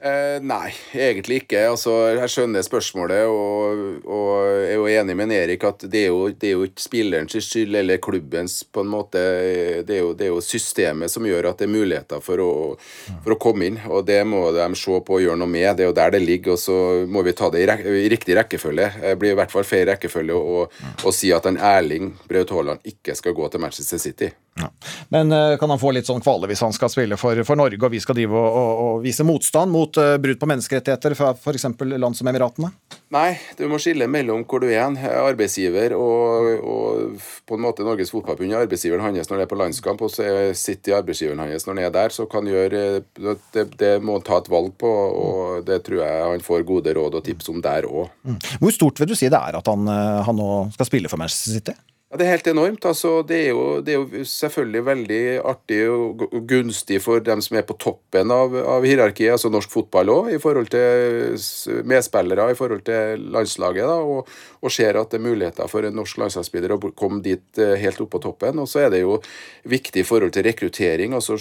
[0.00, 1.58] Eh, nei, egentlig ikke.
[1.68, 6.30] Altså, jeg skjønner spørsmålet og, og er jo enig med Erik at det er, jo,
[6.32, 9.20] det er jo ikke spillerens skyld eller klubbens på en måte.
[9.84, 12.50] Det er, jo, det er, jo, systemet som gjør at det er muligheter for å,
[13.20, 13.76] for å, komme inn.
[13.92, 15.68] Og det må de se på og gjøre noe med.
[15.76, 16.56] Det er jo der det ligger.
[16.56, 18.88] Og så må vi ta det i, rek i riktig rekkefølge.
[19.04, 20.64] Det blir i hvert fall feil rekkefølge å,
[21.12, 24.32] si at en Erling Braut Haaland ikke skal gå til Manchester City.
[24.58, 24.70] Ja.
[25.08, 27.78] Men uh, kan han få litt sånn kvale hvis han skal spille for, for Norge,
[27.80, 31.32] og vi skal drive og, og, og vise motstand mot uh, brudd på menneskerettigheter fra
[31.36, 31.66] f.eks.
[31.80, 32.72] land som Emiratene?
[33.14, 37.86] Nei, du må skille mellom hvor du er en arbeidsgiver og, og, på en måte
[37.86, 40.26] Norges Fotballforbund er arbeidsgiveren hans når det er på landskamp, og så
[40.58, 42.14] sitter arbeidsgiveren hans når han er der.
[42.14, 46.26] Så kan gjøre det, det må han ta et valg på, og det tror jeg
[46.26, 48.10] han får gode råd og tips om der òg.
[48.26, 48.38] Mm.
[48.62, 51.20] Hvor stort vil du si det er at han, eh, han nå skal spille for
[51.20, 51.76] Manchester City?
[52.10, 52.84] Ja, Det er helt enormt.
[52.84, 57.56] altså Det er, jo, det er jo selvfølgelig veldig artig og gunstig for dem som
[57.56, 61.38] er på toppen av, av hierarkiet, altså norsk fotball òg, i forhold til
[61.86, 63.86] medspillere, i forhold til landslaget.
[63.86, 64.26] da, og,
[64.60, 68.00] og ser at det er muligheter for en norsk landslagsspiller å komme dit eh, helt
[68.02, 68.58] opp på toppen.
[68.58, 69.20] Og så er det jo
[69.70, 71.14] viktig i forhold til rekruttering.
[71.14, 71.38] altså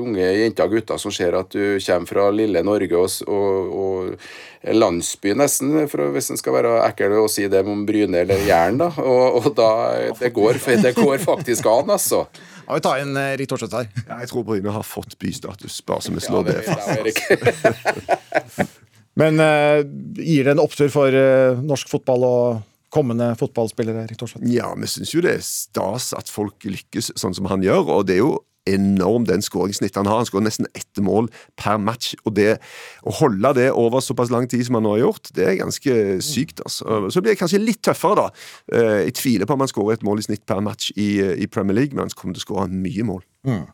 [0.00, 4.72] Unge jenter og gutter som ser at du kommer fra lille Norge og, og, og
[4.76, 8.80] landsby, nesten, for hvis en skal være ekkel å si det om Bryne eller Jæren.
[8.80, 9.70] da, og, og da
[10.18, 12.26] det går, det går faktisk an, altså.
[12.70, 13.88] Ja, vi tar inn uh, Rik Thorseth her.
[14.06, 18.70] Ja, jeg tror Bryne har fått bystatus, bare så vi slår ja, det, det fast.
[19.20, 19.80] Men uh,
[20.22, 22.60] gir det en opptur for uh, norsk fotball og
[22.94, 24.06] kommende fotballspillere?
[24.06, 24.46] Rik Thorseth?
[24.50, 27.90] Ja, vi syns jo det er stas at folk lykkes sånn som han gjør.
[27.98, 28.36] og det er jo
[28.68, 30.20] enorm den skåringssnittet han har.
[30.20, 32.14] Han skårer nesten ett mål per match.
[32.24, 32.58] og det
[33.06, 36.20] Å holde det over såpass lang tid som han nå har gjort, det er ganske
[36.24, 36.60] sykt.
[36.64, 37.10] altså.
[37.10, 38.28] Så blir det kanskje litt tøffere, da.
[38.72, 41.10] Eh, jeg tviler på om han skårer et mål i snitt per match i,
[41.44, 43.24] i Premier League, men han kommer til å skåre mye mål.
[43.48, 43.64] Mm.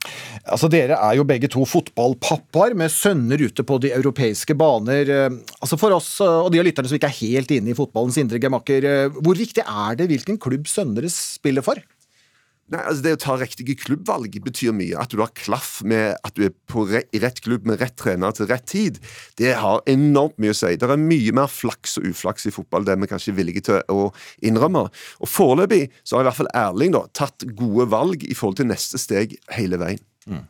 [0.47, 5.11] Altså, Dere er jo begge to fotballpappaer med sønner ute på de europeiske baner.
[5.11, 8.19] Eh, altså For oss og de av lytterne som ikke er helt inne i fotballens
[8.23, 11.83] indre gemakker, eh, hvor viktig er det hvilken klubb sønner deres spiller for?
[12.73, 14.97] Nei, altså Det å ta riktige klubbvalg betyr mye.
[14.99, 17.95] At du har klaff med at du er på rett, i rett klubb med rett
[18.01, 18.99] trener til rett tid,
[19.39, 20.75] det har enormt mye å si.
[20.75, 23.81] Det er mye mer flaks og uflaks i fotball det vi kanskje er villige til
[23.93, 24.11] å
[24.47, 24.87] innrømme.
[25.23, 28.71] Og Foreløpig så har i hvert fall Erling da, tatt gode valg i forhold til
[28.73, 30.03] neste steg hele veien.
[30.27, 30.43] Mm.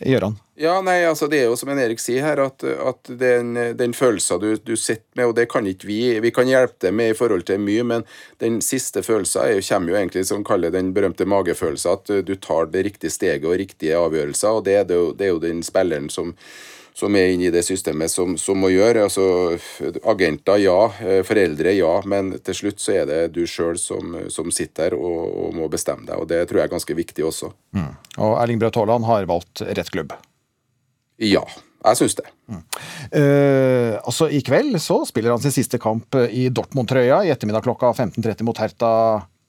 [0.00, 0.36] Gøran?
[0.56, 3.92] Ja, nei, altså Det er jo som en Erik sier her, at, at den, den
[3.96, 7.12] følelsen du, du sitter med, og det kan ikke vi Vi kan hjelpe deg med
[7.12, 8.06] i forhold til mye, men
[8.42, 12.72] den siste følelsen er, kommer jo egentlig som kaller den berømte magefølelsen, at du tar
[12.72, 15.62] det riktige steget og riktige avgjørelser, og det er, det jo, det er jo den
[15.66, 16.34] spilleren som
[16.96, 19.04] som er inne i det systemet som, som, må gjøre.
[19.04, 19.26] Altså,
[20.08, 20.78] agenter, ja.
[21.04, 21.92] Eh, foreldre, ja.
[22.08, 26.08] Men til slutt så er det du sjøl som, som, sitter og, og, må bestemme
[26.08, 26.16] deg.
[26.16, 27.52] Og det tror jeg er ganske viktig også.
[27.76, 27.92] Mm.
[28.16, 30.16] Og Erling Braut Haaland har valgt rett klubb?
[31.20, 31.44] Ja.
[31.86, 32.26] Jeg syns det.
[32.50, 32.62] Mm.
[33.20, 37.92] Eh, altså I kveld så spiller han sin siste kamp i Dortmund-trøya i ettermiddag klokka
[37.92, 38.92] 15.30 mot Hertha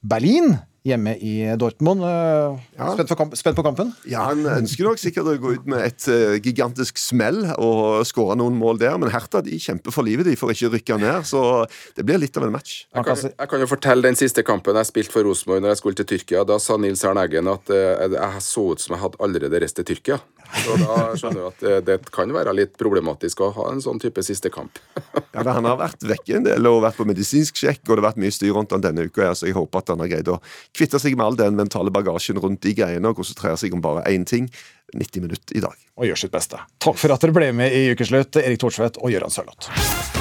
[0.04, 0.52] Berlin
[0.86, 2.04] hjemme i Dortmund.
[2.06, 2.92] Eh, ja.
[2.94, 3.92] Spent, kamp, spent, på kampen?
[4.08, 8.38] Ja, Han ønsker nok sikkert å gå ut med et uh, gigantisk smell og skåre
[8.38, 11.26] noen mål der, men Hertha de kjemper for livet de for ikke å rykke ned,
[11.28, 11.42] så
[11.98, 12.84] det blir litt av en match.
[12.94, 15.82] Jeg kan, jeg kan jo fortelle den siste kampen jeg spilte for Rosenborg når jeg
[15.82, 16.46] skulle til Tyrkia.
[16.48, 19.80] Da sa Nils Arne Eggen at uh, jeg så ut som jeg hadde allerede reist
[19.80, 20.22] til Tyrkia.
[20.64, 24.00] Så da skjønner du at det, det kan være litt problematisk å ha en sånn
[24.02, 24.80] type siste kamp.
[25.38, 28.00] Ja, da, Han har vært vekke en del og vært på medisinsk sjekk, og det
[28.00, 29.28] har vært mye styr rundt han denne uka.
[29.36, 30.38] så jeg håper at han har greid å
[30.74, 34.06] kvitte seg med all den mentale bagasjen rundt de greiene og konsentrere seg om bare
[34.10, 34.48] én ting.
[34.96, 35.76] 90 minutter i dag.
[36.00, 36.58] Og gjør sitt beste.
[36.80, 40.17] Takk for at dere ble med i Ukeslutt, Erik Thorsvedt og Gøran Sørloth.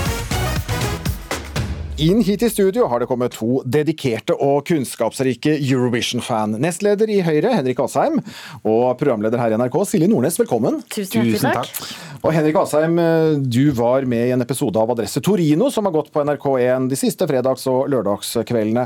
[1.97, 6.51] Inn hit i studio har det kommet to dedikerte og kunnskapsrike Eurovision-fan.
[6.62, 8.19] Nestleder i Høyre, Henrik Asheim,
[8.62, 10.38] og programleder her i NRK, Silje Nordnes.
[10.38, 10.77] Velkommen.
[10.93, 12.21] Tusen hjertelig Tusen takk.
[12.21, 13.01] Og Henrik Asheim,
[13.49, 17.01] du var med i en episode av Adresse Torino, som har gått på NRK1 de
[17.01, 18.86] siste fredags- og lørdagskveldene.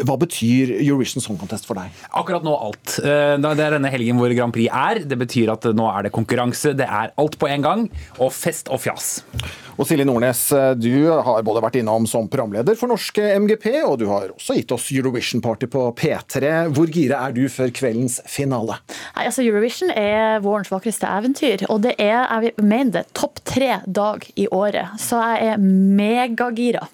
[0.00, 1.92] Hva betyr Eurovision Song Contest for deg?
[2.16, 2.94] Akkurat nå alt.
[3.04, 5.02] Eh, Det er denne helgen hvor Grand Prix er.
[5.04, 7.82] Det betyr at nå er det konkurranse, det er alt på en gang,
[8.18, 9.22] og fest og fjas.
[9.76, 10.40] Og Silje Nordnes,
[10.80, 14.72] du har både vært innom som programleder for norske MGP, og du har også gitt
[14.72, 16.72] oss Eurovision Party på P3.
[16.72, 18.78] Hvor gira er du før kveldens finale?
[19.16, 23.80] Nei, altså Eurovision er vårens vakreste eventyr, og det er jeg mener det, topp tre
[23.86, 24.96] dag i året.
[25.00, 26.88] Så jeg er megagira.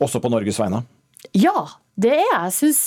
[0.00, 0.84] Også på Norges vegne?
[1.36, 1.66] Ja,
[2.00, 2.30] det er jeg.
[2.32, 2.80] Jeg syns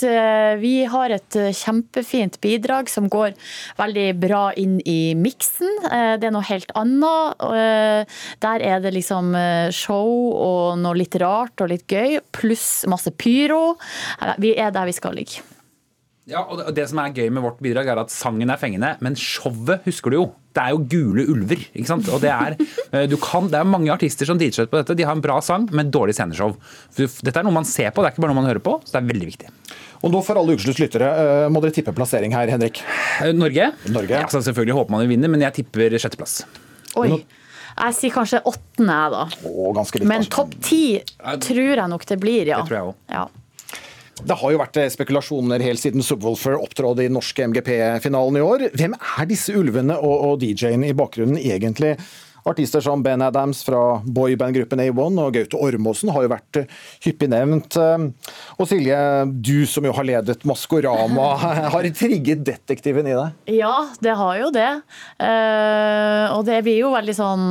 [0.60, 3.36] vi har et eh, kjempefint bidrag som går
[3.78, 5.70] veldig bra inn i miksen.
[5.86, 7.40] Eh, Det er noe helt annet.
[7.46, 12.84] Eh, Der er det liksom eh, show og noe litt rart og litt gøy, pluss
[12.90, 13.76] masse pyro.
[14.20, 15.40] Eh, Vi er der vi skal ligge.
[16.24, 18.56] Ja, og det, og det som er gøy med vårt bidrag er at sangen er
[18.60, 20.24] fengende, men showet husker du jo.
[20.56, 21.60] Det er jo gule ulver.
[21.74, 22.08] ikke sant?
[22.08, 22.56] Og Det er
[22.94, 24.96] eh, du kan, det er mange artister som driter seg ut på dette.
[24.96, 26.54] De har en bra sang, men dårlig sceneshow.
[26.96, 28.78] Dette er noe man ser på, det er ikke bare noe man hører på.
[28.86, 29.52] Så det er veldig viktig.
[30.04, 32.80] Og nå for alle ukeslutts lyttere, eh, må dere tippe plassering her, Henrik.
[33.20, 33.72] Eh, Norge?
[33.92, 34.24] Norge.
[34.24, 36.40] Ja, så selvfølgelig håper man jo vinner, men jeg tipper sjetteplass.
[37.00, 37.20] Oi.
[37.74, 39.24] Jeg sier kanskje åttende, jeg, da.
[39.50, 40.84] Å, ganske litt, Men topp ti
[41.20, 42.62] tror jeg nok det blir, ja.
[42.62, 43.02] Det tror jeg også.
[43.12, 43.24] Ja.
[44.22, 48.44] Det har jo vært eh, spekulasjoner helt siden Subwoolfer opptrådte i den norske MGP-finalen i
[48.44, 48.68] år.
[48.78, 51.96] Hvem er disse ulvene og, og DJ-ene i bakgrunnen egentlig?
[52.44, 56.66] Artister som Ben Adams fra boybandgruppen A1 og Gaute Ormåsen har jo vært eh,
[57.06, 57.78] hyppig nevnt.
[57.80, 58.04] Eh,
[58.60, 58.98] Og Silje,
[59.40, 61.30] du som jo har ledet Maskorama,
[61.74, 63.54] har trigget detektiven i deg?
[63.56, 63.72] Ja,
[64.04, 64.68] det har jo det.
[66.36, 67.48] Og det blir jo veldig sånn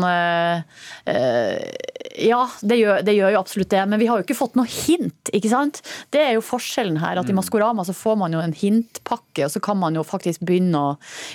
[2.20, 3.82] Ja, det gjør, det gjør jo absolutt det.
[3.90, 5.80] Men vi har jo ikke fått noe hint, ikke sant?
[6.14, 7.18] Det er jo forskjellen her.
[7.20, 10.44] At i Maskorama så får man jo en hintpakke, og så kan man jo faktisk
[10.46, 10.92] begynne å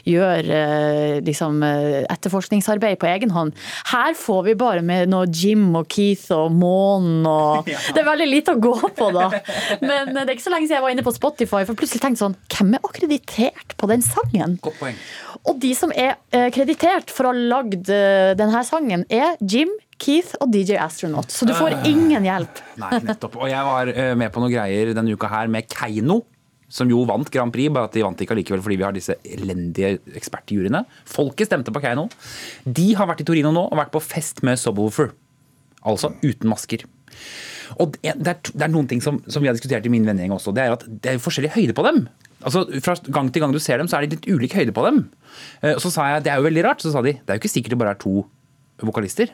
[0.08, 3.56] gjøre eh, liksom, eh, etterforskningsarbeid på egen hånd.
[3.90, 8.28] Her får vi bare med noe Jim og Keith og Månen og Det er veldig
[8.28, 9.30] lite å gå på, da.
[9.82, 12.22] Men det er ikke så lenge siden jeg var inne på Spotify, for plutselig tenkte
[12.22, 14.58] sånn Hvem er akkreditert på den sangen?
[14.62, 15.02] Godt poeng.
[15.48, 20.34] Og de som er eh, kreditert for å ha lagd denne sangen, er Jim, Keith
[20.40, 21.30] og DJ Astronaut.
[21.34, 21.84] Så du får Ah.
[21.88, 22.60] ingen hjelp.
[22.78, 23.36] Nei, nettopp.
[23.36, 26.20] Og jeg var eh, med på noen greier denne uka her med Keiino.
[26.70, 29.14] Som jo vant Grand Prix, bare at de vant ikke allikevel fordi vi har disse
[29.24, 30.82] elendige ekspertjuryene.
[31.08, 32.10] Folket stemte på Keiino.
[32.68, 35.10] De har vært i Torino nå og vært på fest med Subwoofer.
[35.88, 36.84] Altså uten masker.
[37.80, 40.04] Og det det er, det er noen ting som, som vi har diskutert i min
[40.04, 40.52] vennegjeng også.
[40.54, 42.04] Det er at det er forskjellig høyde på dem.
[42.44, 44.84] Altså Fra gang til gang du ser dem, så er det litt ulik høyde på
[44.86, 45.08] dem.
[45.62, 46.84] Eh, Og så sa jeg det er jo veldig rart.
[46.84, 48.26] Så sa de det er jo ikke sikkert det bare er to
[48.84, 49.32] vokalister.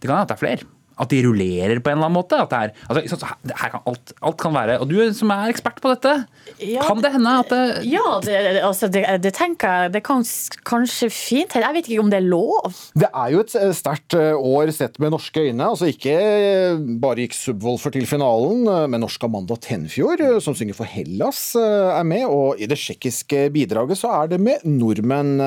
[0.00, 0.70] Det kan hende at det er flere.
[1.00, 2.36] At de rullerer på en eller annen måte.
[2.36, 3.16] At det er, altså,
[3.56, 6.12] kan alt, alt kan være Og du som er ekspert på dette,
[6.60, 8.34] Ja, kan det hende at det Ja, det,
[8.66, 9.92] altså, det, det tenker jeg.
[9.96, 10.24] Det kan
[10.68, 12.76] kanskje fint Jeg vet ikke om det er lov.
[13.00, 15.70] Det er jo et sterkt eh, år sett med norske øyne.
[15.70, 20.76] Altså Ikke eh, bare gikk Subwoolfer til finalen, eh, men norsk Amanda Tenfjord, som synger
[20.76, 22.26] for Hellas, er med.
[22.28, 25.40] Og i det tsjekkiske bidraget så er det med nordmenn.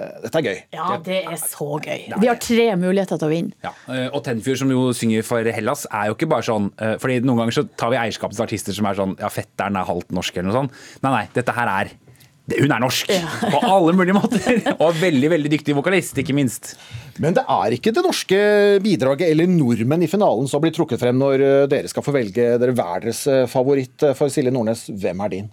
[0.00, 0.60] Eh, Dette er gøy.
[0.74, 2.06] Ja, det er så gøy.
[2.10, 3.56] Vi har tre muligheter til å vinne.
[3.64, 6.96] Ja, eh, og Tenfjord, som jo synger for Hellas, er jo ikke bare sånn eh,
[7.00, 9.88] fordi Noen ganger så tar vi eierskap til artister som er sånn Ja, fetteren er
[9.88, 10.78] halvt norsk, eller noe sånt.
[11.04, 11.92] Nei, nei, dette her er
[12.50, 13.12] Hun er norsk!
[13.52, 14.62] På alle mulige måter!
[14.82, 16.72] Og veldig, veldig dyktig vokalist, ikke minst.
[17.18, 18.38] Men det er ikke det norske
[18.84, 22.52] bidraget eller nordmenn i finalen som blir trukket frem når eh, dere skal få velge
[22.60, 24.02] dere hver deres eh, favoritt.
[24.06, 25.50] eh, For Silje Nordnes, hvem er din?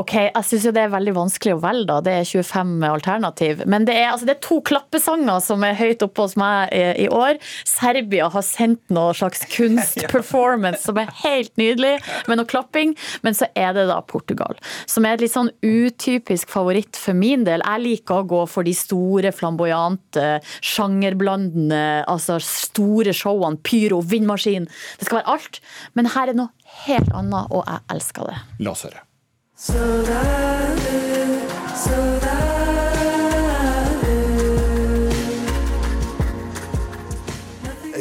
[0.00, 1.98] Ok, Jeg syns det er veldig vanskelig å velge, da.
[2.04, 3.64] Det er 25 alternativ.
[3.68, 7.08] Men det er, altså, det er to klappesanger som er høyt oppe hos meg i,
[7.12, 7.36] år.
[7.68, 11.98] Serbia har sendt noe slags kunstperformance som er helt nydelig,
[12.30, 12.94] med noe klapping.
[13.26, 14.56] Men så er det da Portugal,
[14.88, 17.60] som er et litt sånn utypisk favoritt for min del.
[17.60, 20.40] Jeg liker å gå for de store, flamboyante,
[20.82, 23.60] sjangerblandende, altså store showene.
[23.62, 24.66] Pyro, vindmaskin.
[24.98, 25.62] Det skal være alt.
[25.94, 26.50] Men her er noe
[26.86, 28.38] helt annet, og jeg elsker det.
[28.62, 29.06] La oss høre.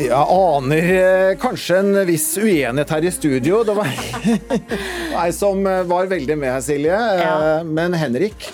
[0.02, 3.62] Jeg aner eh, kanskje en viss uenighet her i studio.
[3.68, 3.92] Det var
[5.22, 6.98] ei som eh, var veldig med her, Silje.
[7.22, 7.62] Ja.
[7.62, 8.50] Men Henrik?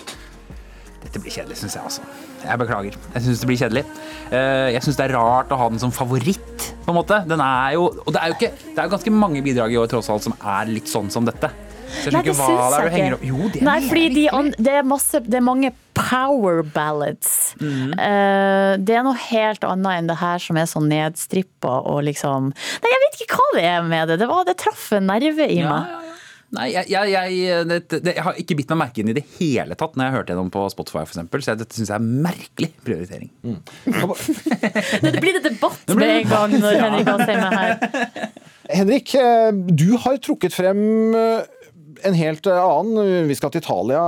[1.00, 2.27] Dette blir kjedelig, syns jeg også.
[2.44, 2.98] Jeg beklager.
[3.14, 3.84] Jeg syns det blir kjedelig.
[4.30, 7.22] Eh, Jeg syns det er rart å ha den som favoritt, på en måte.
[7.28, 9.80] Den er jo, og det er jo ikke, det er jo ganske mange bidrag i
[9.80, 11.50] år tross alt som er litt sånn som dette.
[11.88, 13.18] Så Nei, det syns jeg ikke.
[13.24, 14.24] Jo, det Nei, fordi de,
[14.60, 17.54] det, er masse, det er mange power ballads.
[17.60, 22.52] Eh, det er noe helt annet enn det her som er sånn nedstrippa og liksom
[22.52, 24.18] Nei, jeg vet ikke hva det er med det.
[24.20, 26.04] Det, var, det traff en nerve i Ja, meg.
[26.56, 29.24] Nei, jeg, jeg, jeg, det, det, jeg har ikke bitt meg merke inn i det
[29.36, 31.98] hele tatt når jeg hørte gjennom på Spotify, for eksempel, så jeg, dette syns jeg
[31.98, 33.28] er merkelig prioritering.
[35.04, 38.24] Det blir det debatt med en gang når Henrik Asheim er her.
[38.78, 40.80] Henrik, eh, du har trukket frem
[41.16, 41.44] eh,
[42.08, 43.28] en helt eh, annen.
[43.28, 44.00] Vi skal til Italia.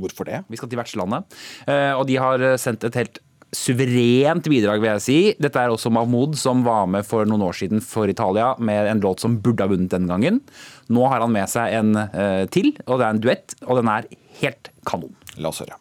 [0.00, 0.42] Hvorfor det?
[0.48, 1.38] Vi skal til vertslandet,
[1.68, 3.20] eh, og de har sendt et helt
[3.54, 5.18] suverent bidrag, vil jeg si.
[5.40, 9.02] Dette er også Mahmoud, som var med for noen år siden for Italia med en
[9.04, 10.40] låt som burde ha vunnet den gangen.
[10.92, 13.92] Nå har han med seg en uh, til, og det er en duett, og den
[13.92, 14.08] er
[14.42, 15.14] helt kanon.
[15.40, 15.78] La oss høre.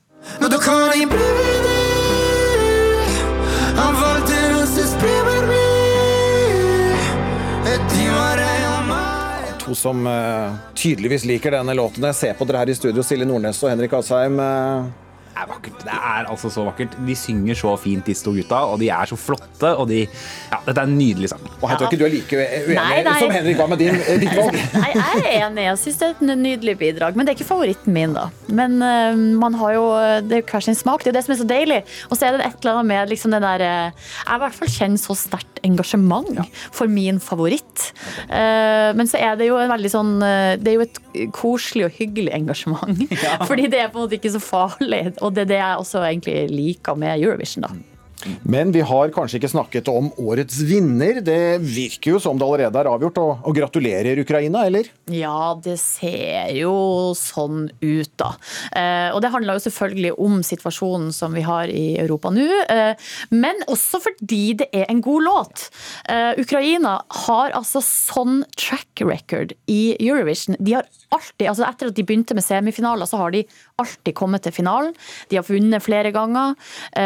[9.68, 12.06] To som uh, tydeligvis liker denne låten.
[12.08, 14.40] Jeg ser på dere her i studio, Silje Nordnes og Henrik Asheim.
[14.40, 15.07] Det
[15.38, 15.84] er vakkert.
[15.86, 16.98] Det er altså så vakkert.
[17.08, 20.60] De synger så fint, disse to gutta, og de er så flotte, og de Ja,
[20.66, 21.44] dette er en nydelig sang.
[21.62, 23.18] Og jeg tror ikke du er like uenig Nei, nei.
[23.22, 24.60] som Henrik var med din, eh, ditt valg.
[24.82, 25.66] Nei, jeg er enig.
[25.68, 27.18] Jeg syns det er et nydelig bidrag.
[27.18, 28.28] Men det er ikke favoritten min, da.
[28.48, 29.86] Men uh, man har jo
[30.28, 31.04] Det er jo hver sin smak.
[31.04, 31.82] Det er jo det som er så deilig.
[32.10, 34.58] Og så er det et eller annet med liksom den der eh, Jeg i hvert
[34.58, 36.40] fall kjenner så sterkt engasjement
[36.76, 37.90] for min favoritt.
[38.30, 41.00] Uh, men så er det jo en veldig sånn eh, Det er jo et
[41.36, 43.04] koselig og hyggelig engasjement.
[43.50, 45.02] Fordi det er på en måte ikke så farlig.
[45.22, 47.97] Og det er det jeg også egentlig liker med Eurovision, da.
[48.42, 51.20] Men vi har kanskje ikke snakket om årets vinner.
[51.26, 53.20] Det virker jo som det allerede er avgjort.
[53.22, 54.90] Og, gratulerer, Ukraina, eller?
[55.14, 58.32] Ja, det ser jo sånn ut, da.
[58.74, 62.48] Eh, og det handler jo selvfølgelig om situasjonen som vi har i Europa nå.
[62.74, 65.68] Eh, men også fordi det er en god låt.
[66.10, 66.98] Eh, Ukraina
[67.28, 70.58] har altså sånn track record i Eurovision.
[70.60, 73.44] De har alltid, altså Etter at de begynte med semifinaler, så har de
[73.82, 74.94] alltid kommet til finalen.
[75.30, 76.56] De har vunnet flere ganger.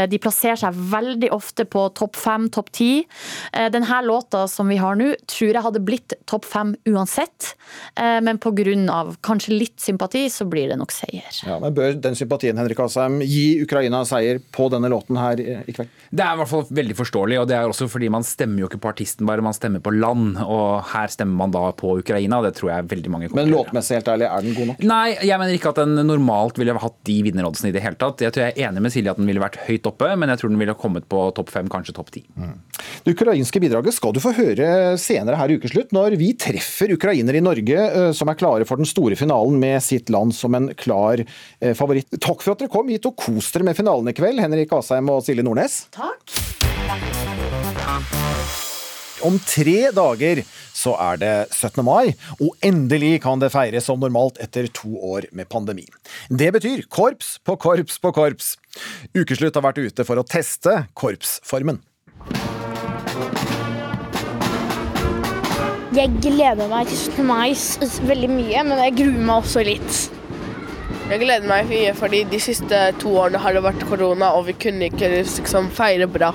[0.09, 1.00] De plasserer seg veldig
[1.31, 2.91] ofte på topp fem, topp ti.
[3.53, 7.55] Eh, denne låta som vi har nå, tror jeg hadde blitt topp fem uansett.
[7.95, 9.15] Eh, men pga.
[9.21, 11.29] kanskje litt sympati, så blir det nok seier.
[11.47, 15.71] Ja, men Bør den sympatien Henrik Asheim, gi Ukraina seier på denne låten her i
[15.71, 15.89] kveld?
[16.11, 18.67] Det er i hvert fall veldig forståelig, og det er også fordi man stemmer jo
[18.69, 20.37] ikke på artisten, bare man stemmer på land.
[20.43, 23.51] Og her stemmer man da på Ukraina, og det tror jeg veldig mange kommer Men
[23.51, 23.71] til å gjøre.
[23.71, 24.83] låtmessig, helt ærlig, er den god nok?
[24.91, 28.19] Nei, jeg mener ikke at den normalt ville hatt de vinneroddsene i det hele tatt.
[28.19, 30.41] Jeg tror jeg er enig med Silje at den ville vært høyt oppe, men jeg
[30.41, 32.23] tror den ville kommet på topp fem, kanskje topp ti.
[33.05, 37.39] Det ukrainske bidraget skal du få høre senere her i ukeslutt, når vi treffer ukrainere
[37.39, 40.71] i Norge eh, som er klare for den store finalen med sitt land som en
[40.77, 42.09] klar eh, favoritt.
[42.17, 45.11] Takk for at dere kom hit og kos dere med finalen i kveld, Henrik Asheim
[45.13, 45.85] og Silje Nordnes.
[45.95, 46.21] Takk.
[49.21, 50.41] Om tre dager
[50.73, 51.83] så er det 17.
[51.85, 55.85] mai, og endelig kan det feires som normalt etter to år med pandemi.
[56.29, 58.55] Det betyr korps på korps på korps.
[59.13, 61.81] Ukeslutt har vært ute for å teste korpsformen.
[65.91, 67.27] Jeg gleder meg til 17.
[67.27, 67.51] mai
[68.07, 70.01] veldig mye, men jeg gruer meg også litt.
[71.11, 74.55] Jeg gleder meg mye, fordi de siste to årene har det vært korona, og vi
[74.55, 76.31] kunne ikke liksom feire bra.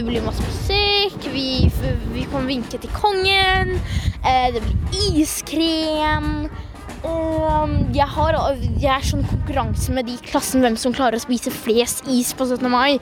[0.00, 1.66] Det blir masse musikk, vi,
[2.14, 3.74] vi kan vinke til kongen,
[4.24, 6.46] eh, det blir iskrem.
[7.04, 8.38] Um, jeg, har,
[8.80, 12.32] jeg er sånn konkurranse med de i klassen hvem som klarer å spise flest is
[12.32, 12.64] på 17.
[12.72, 12.96] mai.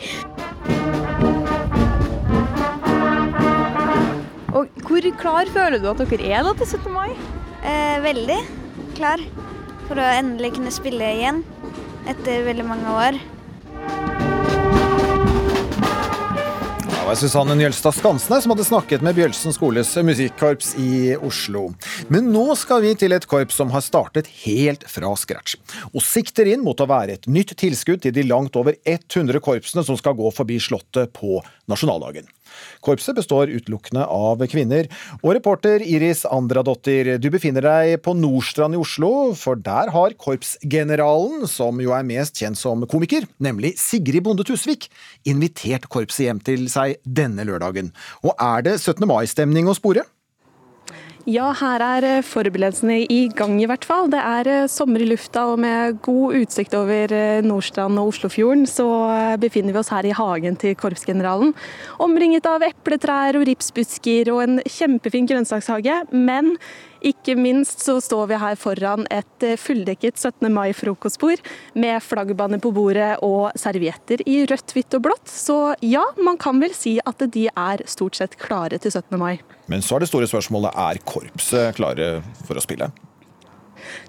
[4.58, 6.90] Og hvor klar føler du at dere er da til 17.
[6.98, 7.12] mai?
[7.62, 8.42] Eh, veldig
[8.98, 9.22] klar
[9.86, 11.44] for å endelig kunne spille igjen
[12.10, 13.26] etter veldig mange år.
[17.08, 21.70] Var Susanne Njølstad Skansnes som hadde snakket med Bjølsen skoles musikkorps i Oslo.
[22.12, 25.56] Men nå skal vi til et korps som har startet helt fra scratch,
[25.88, 29.86] og sikter inn mot å være et nytt tilskudd til de langt over 100 korpsene
[29.88, 31.40] som skal gå forbi Slottet på
[31.70, 32.28] nasjonaldagen.
[32.84, 34.88] Korpset består utelukkende av kvinner,
[35.22, 41.46] og reporter Iris Andradottir, du befinner deg på Nordstrand i Oslo, for der har korpsgeneralen,
[41.50, 44.88] som jo er mest kjent som komiker, nemlig Sigrid Bonde Tusvik,
[45.28, 47.92] invitert korpset hjem til seg denne lørdagen.
[48.24, 49.04] Og er det 17.
[49.08, 50.06] mai-stemning å spore?
[51.28, 54.06] Ja, her er eh, forberedelsene i gang i hvert fall.
[54.08, 58.64] Det er eh, sommer i lufta og med god utsikt over eh, Nordstrand og Oslofjorden,
[58.64, 58.86] så
[59.42, 61.52] befinner vi oss her i hagen til korpsgeneralen.
[62.00, 65.98] Omringet av epletrær og ripsbusker og en kjempefin grønnsakshage.
[66.16, 66.54] Men
[67.06, 70.48] Ikke minst så står vi her foran et eh, fulldekket 17.
[70.52, 71.42] mai-frokostbord
[71.78, 75.30] med flaggbane på bordet og servietter i rødt, hvitt og blått.
[75.30, 79.14] Så ja, man kan vel si at de er stort sett klare til 17.
[79.20, 79.38] mai.
[79.70, 82.90] Men så er det store spørsmålet er korpset klare for å spille?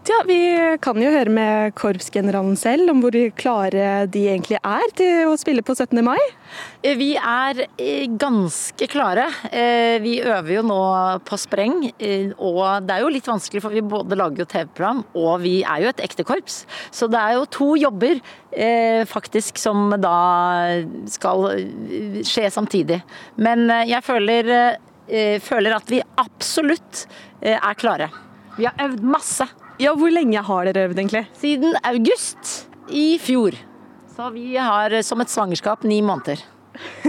[0.09, 0.37] Ja, Vi
[0.81, 5.61] kan jo høre med korpsgeneralen selv om hvor klare de egentlig er til å spille
[5.65, 5.99] på 17.
[6.03, 6.17] mai.
[6.81, 9.27] Vi er eh, ganske klare.
[9.51, 10.79] Eh, Vi øver jo nå
[11.27, 11.91] på spreng.
[11.99, 15.59] eh, Og det er jo litt vanskelig, for vi både lager jo TV-program, og vi
[15.63, 16.63] er jo et ekte korps.
[16.91, 18.19] Så det er jo to jobber
[18.51, 20.15] eh, faktisk som da
[21.11, 23.01] skal eh, skje samtidig.
[23.37, 24.49] Men eh, jeg føler,
[25.07, 27.05] eh, føler at vi absolutt
[27.43, 28.09] eh, er klare.
[28.59, 29.47] Vi har øvd masse.
[29.79, 31.25] Ja, Hvor lenge har dere øvd, egentlig?
[31.39, 33.55] Siden august i fjor.
[34.15, 36.41] Så vi har eh, som et svangerskap ni måneder.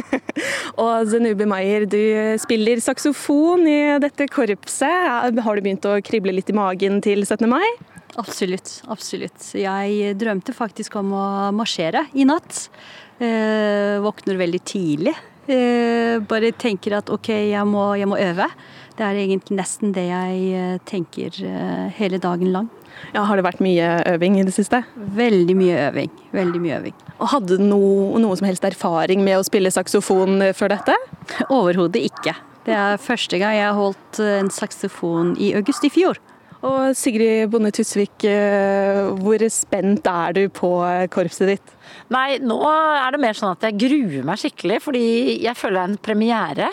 [0.82, 1.98] Og Zenubi Maier, du
[2.42, 5.34] spiller saksofon i dette korpset.
[5.42, 7.48] Har du begynt å krible litt i magen til 17.
[7.51, 7.66] mai?
[8.18, 8.80] Absolutt.
[8.90, 9.42] absolutt.
[9.59, 12.68] Jeg drømte faktisk om å marsjere i natt.
[13.18, 15.14] Eh, våkner veldig tidlig.
[15.51, 18.46] Eh, bare tenker at ok, jeg må, jeg må øve.
[19.01, 22.66] Det er egentlig nesten det jeg eh, tenker eh, hele dagen lang.
[23.14, 24.82] Ja, Har det vært mye øving i det siste?
[25.16, 26.11] Veldig mye øving.
[26.36, 26.98] Veldig mye øving.
[27.16, 30.98] Og Hadde du noe, noe som helst erfaring med å spille saksofon eh, før dette?
[31.48, 32.36] Overhodet ikke.
[32.66, 36.20] Det er første gang jeg har holdt en saksofon i august i fjor.
[36.61, 40.74] Og Sigrid Bonde Tusvik, hvor spent er du på
[41.09, 41.72] korpset ditt?
[42.11, 45.07] Nei, nå er det mer sånn at jeg gruer meg skikkelig, fordi
[45.45, 46.70] jeg føler det er en premiere.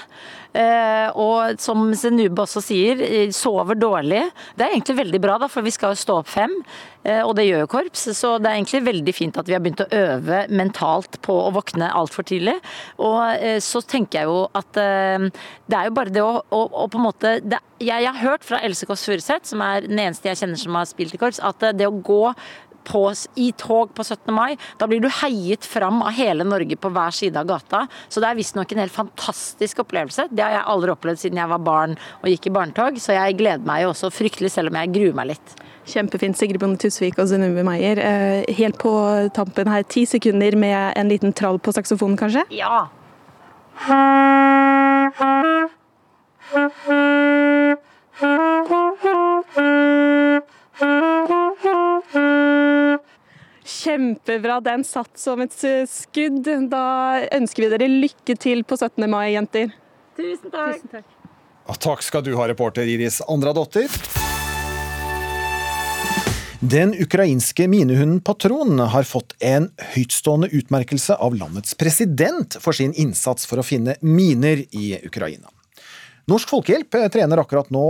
[0.58, 4.24] Eh, og som Zenube også sier, eh, sover dårlig.
[4.58, 6.54] Det er egentlig veldig bra, da, for vi skal jo stå opp fem,
[7.06, 8.08] eh, og det gjør jo korps.
[8.18, 11.54] Så det er egentlig veldig fint at vi har begynt å øve mentalt på å
[11.54, 12.58] våkne altfor tidlig.
[12.98, 16.98] Og så tenker jeg jo at det er jo bare det å, å, å på
[16.98, 20.30] en måte det, jeg, jeg har hørt fra Else Kåss Furuseth, som er den eneste
[20.32, 22.34] jeg kjenner som har spilt i korps, at det å gå
[22.88, 23.04] på,
[23.36, 24.32] i tog på 17.
[24.34, 24.56] mai.
[24.80, 27.84] Da blir du heiet fram av hele Norge på hver side av gata.
[28.10, 30.24] Så det er visstnok en helt fantastisk opplevelse.
[30.32, 33.38] Det har jeg aldri opplevd siden jeg var barn og gikk i barnetog, så jeg
[33.40, 35.50] gleder meg jo også fryktelig, selv om jeg gruer meg litt.
[35.88, 37.98] Kjempefint, Sigrid Bonde Tusvik og Zenubi Maier.
[38.04, 38.92] Eh, Helt på
[39.36, 42.44] tampen her, ti sekunder med en liten trall på saksofonen, kanskje?
[42.52, 42.88] Ja.
[53.88, 56.48] Kjempebra, den satt som et skudd.
[56.72, 56.86] Da
[57.38, 59.06] ønsker vi dere lykke til på 17.
[59.08, 59.72] mai, jenter.
[60.18, 61.04] Tusen takk.
[61.68, 63.88] Ja, takk skal du ha, reporter Iris Andradotter.
[66.60, 73.48] Den ukrainske minehunden Patron har fått en høytstående utmerkelse av landets president for sin innsats
[73.48, 75.54] for å finne miner i Ukraina.
[76.28, 77.86] Norsk Folkehjelp trener akkurat nå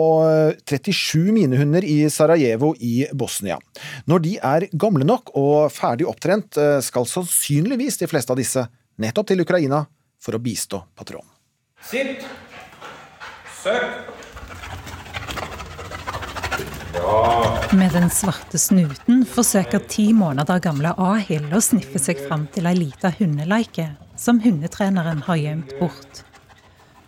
[0.69, 3.57] 37 minehunder i Sarajevo i Bosnia.
[4.05, 8.67] Når de er gamle nok og ferdig opptrent, skal sannsynligvis de fleste av disse
[9.01, 9.81] nettopp til Ukraina
[10.21, 11.25] for å bistå Patron.
[11.81, 12.29] Sitt.
[13.63, 14.13] Søk.
[17.73, 22.77] Med den svarte snuten forsøker ti måneder gamle Ahil å sniffe seg fram til ei
[22.77, 26.26] lita hundeleike som hundetreneren har gjemt bort.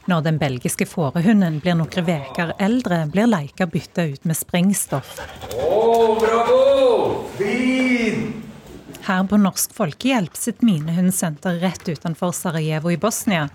[0.09, 5.19] Når den belgiske fårehunden blir noen uker eldre, blir leika bytta ut med sprengstoff.
[5.53, 7.27] Oh, bravo!
[7.37, 8.41] Fin!
[9.05, 13.45] Her på Norsk Folkehjelp sitt minehundsenter rett utenfor Sarajevo i Bosnia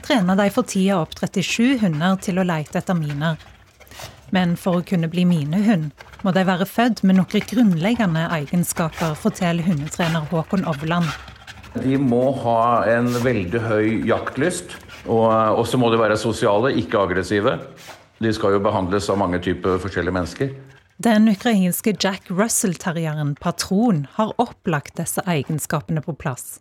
[0.00, 3.36] trener de for tida opp 37 hunder til å leite etter miner.
[4.32, 5.90] Men for å kunne bli minehund,
[6.24, 11.12] må de være født med noen grunnleggende egenskaper, forteller hundetrener Håkon Ovland.
[11.76, 14.78] De må ha en veldig høy jaktlyst,
[15.10, 17.56] Eh, og så må de være sosiale, ikke aggressive.
[18.20, 20.52] De skal jo behandles av mange typer forskjellige mennesker.
[21.00, 26.58] Den ukrainske Jack Russell-terrieren Patron har opplagt disse egenskapene på plass.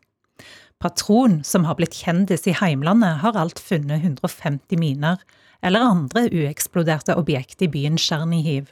[0.79, 5.19] Patron, som har blitt kjendis i heimlandet, har alt funnet 150 miner
[5.59, 8.71] eller andre ueksploderte objekt i byen Tsjernihiv.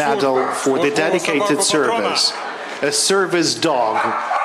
[0.00, 2.32] Medal for the dedicated service.
[2.82, 4.00] A service dog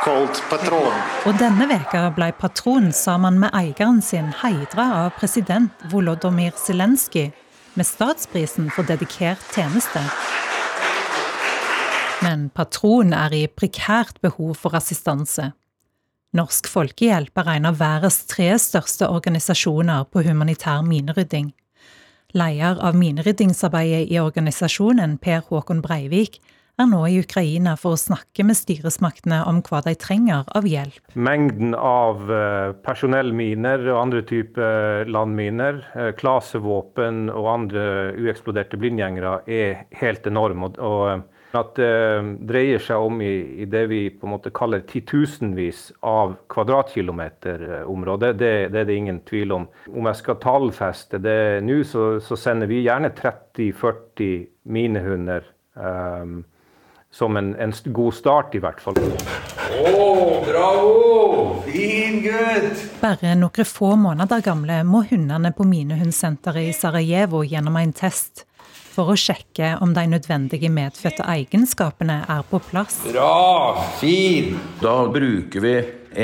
[0.05, 7.31] og denne veka ble Patron sammen med eieren sin heidra av president Volodymyr Zelenskyj
[7.73, 10.03] med statsprisen for dedikert tjeneste.
[12.21, 15.49] Men Patron er i prekært behov for assistanse.
[16.37, 21.49] Norsk Folkehjelp er en av verdens tre største organisasjoner på humanitær minerydding.
[22.35, 26.41] Leder av mineryddingsarbeidet i organisasjonen, Per Håkon Breivik,
[26.81, 30.99] er nå i Ukraina for å snakke med styresmaktene om hva de trenger av hjelp.
[31.15, 37.85] Mengden av eh, personellminer og andre typer landminer, eh, klasevåpen og andre
[38.19, 40.67] ueksploderte blindgjengere er helt enorm.
[40.75, 41.23] Og,
[41.55, 41.91] at det
[42.49, 47.85] dreier seg om i, i, det vi på en måte kaller titusenvis av kvadratkilometer eh,
[47.91, 49.69] område, det, det, er det ingen tvil om.
[49.91, 54.43] Om jeg skal tallfeste det nå, så, så, sender vi gjerne 30-40
[54.75, 55.47] minehunder.
[55.75, 56.43] Um,
[57.15, 58.97] som en, en, god start, i hvert fall.
[59.87, 61.61] Oh, bravo!
[61.63, 62.81] Fin gutt!
[62.99, 68.43] Bare noen få måneder gamle må hundene på minehundsenteret i Sarajevo gjennom en test
[68.95, 73.01] for å sjekke om de nødvendige medfødte egenskapene er på plass.
[73.07, 73.85] Bra!
[74.01, 74.57] Fin!
[74.83, 75.75] Da bruker vi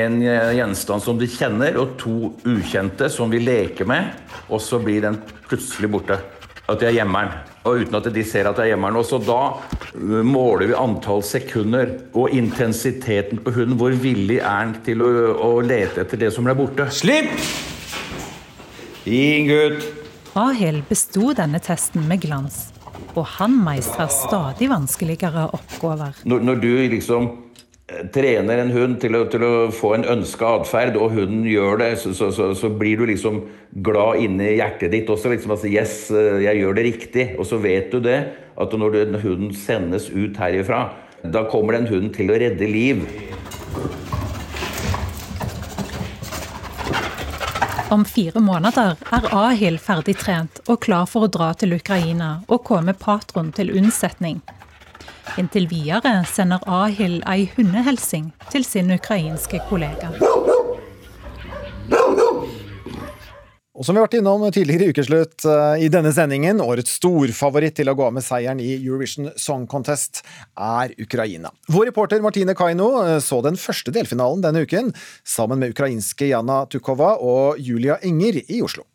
[0.02, 4.12] en gjenstand som de kjenner, og to ukjente som vi leker med.
[4.52, 6.20] Og så blir den plutselig borte.
[6.68, 7.51] At de er gjemmeren.
[7.62, 8.98] Og uten at de ser at det er gjemmeren.
[8.98, 9.42] Og så da
[9.94, 13.78] øh, måler vi antall sekunder og intensiteten på hunden.
[13.78, 16.90] Hvor villig er den til å, å lete etter det som ble borte.
[16.94, 17.34] Slipp!
[19.02, 19.86] Fin gutt.
[20.32, 22.70] Rahel besto denne testen med glans,
[23.18, 26.22] og han meistrer stadig vanskeligere oppgaver.
[26.24, 27.28] Når, når, du liksom
[28.14, 31.92] trener en hund til å, til å få en ønska atferd, og hunden gjør det,
[32.02, 33.42] så, så, så, så, blir du liksom
[33.86, 35.32] glad inni hjertet ditt også.
[35.34, 37.28] liksom altså, Yes, eh, jeg gjør det riktig.
[37.38, 38.20] Og så vet du det,
[38.62, 40.88] at når den hunden sendes ut herifra,
[41.24, 43.06] da kommer den hunden til å redde liv.
[47.92, 52.64] Om fire måneder er Ahil ferdig trent og klar for å dra til Ukraina og
[52.64, 54.40] komme patron til unnsetning.
[55.40, 60.12] Inntil videre sender Ahil ei hundehelsing til sin ukrainske kollega.
[63.72, 67.80] Og som vi har vært innom tidligere i ukeslutt eh, i denne sendingen, årets storfavoritt
[67.80, 70.22] til å gå av med seieren i Eurovision Song Contest
[70.54, 71.50] er Ukraina.
[71.72, 74.92] Vår reporter Martine Kaino eh, så den første delfinalen denne uken,
[75.26, 78.86] sammen med ukrainske Jana Tukova og Julia Enger i Oslo.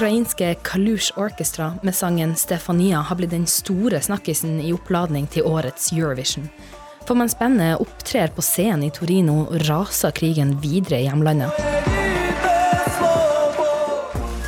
[0.00, 5.92] Ukrainske Kalush Orchestra med sangen 'Stefania' har blitt den store snakkisen i oppladning til årets
[5.92, 6.48] Eurovision.
[7.04, 11.52] For mens bandet opptrer på scenen i Torino, raser krigen videre i hjemlandet.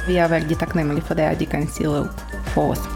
[0.09, 2.25] Vi er veldig takknemlige for det de kan stille opp
[2.55, 2.89] for oss.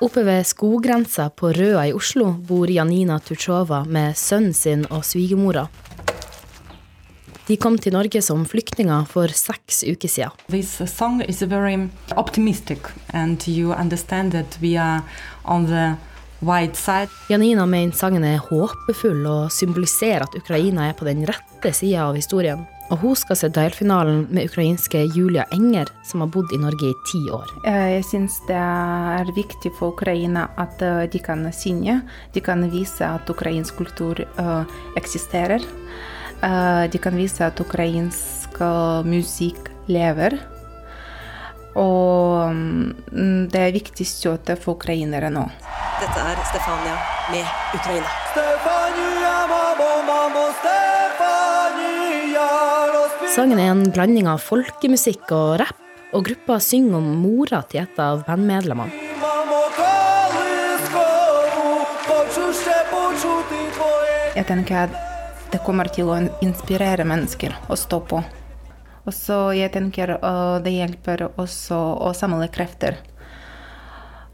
[0.00, 5.66] Oppe ved skoggrensa på Røa i Oslo bor Janina Tutsjova med sønnen sin og svigermora.
[7.50, 10.34] De kom til Norge som flyktninger for seks uker siden.
[10.52, 12.78] This song is very optimistic,
[13.12, 15.02] and you understand that we are
[15.44, 15.96] on the
[17.28, 22.16] Janina mener sangen er håpefull og symboliserer at Ukraina er på den rette sida av
[22.16, 22.62] historien.
[22.88, 26.96] Og hun skal se delfinalen med ukrainske Julia Enger, som har bodd i Norge i
[27.10, 27.50] ti år.
[27.66, 32.00] Eh, jeg syns det er viktig for Ukraina at eh, de kan synge.
[32.32, 34.64] De kan vise at ukrainsk kultur uh,
[34.96, 35.60] eksisterer.
[36.40, 38.56] Uh, de kan vise at ukrainsk
[39.04, 40.38] musikk lever.
[41.78, 45.44] Og um, det er viktig støtte for ukrainere nå.
[46.00, 46.96] Dette er Stefania
[47.30, 47.44] med
[47.76, 48.10] Ukraina.
[53.30, 55.76] Sangen er en blanding av folkemusikk og rapp,
[56.10, 58.90] og gruppa synger om mora til et av bandmedlemmene.
[64.34, 65.09] Jeg tenker at
[65.50, 68.22] det kommer til å inspirere mennesker å stå på.
[69.06, 70.14] Og så jeg tenker
[70.62, 73.00] det hjelper også å samle krefter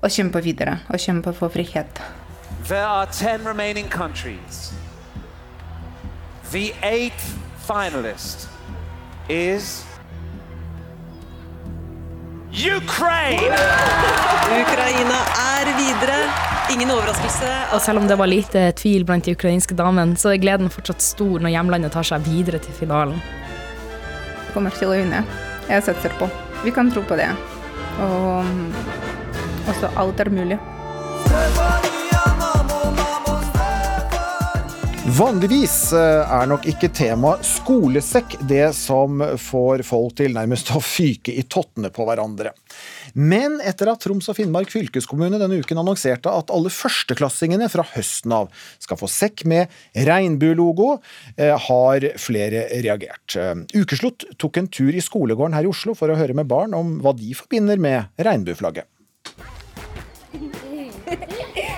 [0.02, 2.02] og kjempe videre og kjempe for frihet.
[2.68, 4.72] There are 10 remaining countries.
[6.52, 7.34] The eighth
[7.66, 8.48] finalist
[9.28, 9.84] is
[12.56, 13.56] Ukraine!
[14.48, 15.18] Ukraina
[15.60, 16.14] er videre.
[16.72, 17.48] Ingen overraskelse.
[17.76, 21.04] Og selv om det var lite tvil blant de ukrainske damene, så er gleden fortsatt
[21.04, 23.20] stor når hjemlandet tar seg videre til finalen.
[24.46, 25.20] Vi kommer til å vinne.
[25.68, 26.30] Jeg satser på.
[26.64, 27.28] Vi kan tro på det.
[28.00, 30.56] Og også alt er mulig.
[35.16, 41.32] Vanligvis eh, er nok ikke tema skolesekk det som får folk til nærmest å fyke
[41.32, 42.50] i tottene på hverandre.
[43.14, 48.34] Men etter at Troms og Finnmark fylkeskommune denne uken annonserte at alle førsteklassingene fra høsten
[48.36, 48.50] av
[48.82, 49.72] skal få sekk med
[50.10, 50.98] regnbuelogo,
[51.38, 53.38] eh, har flere reagert.
[53.40, 56.76] Eh, Ukeslutt tok en tur i skolegården her i Oslo for å høre med barn
[56.76, 58.90] om hva de forbinder med regnbueflagget.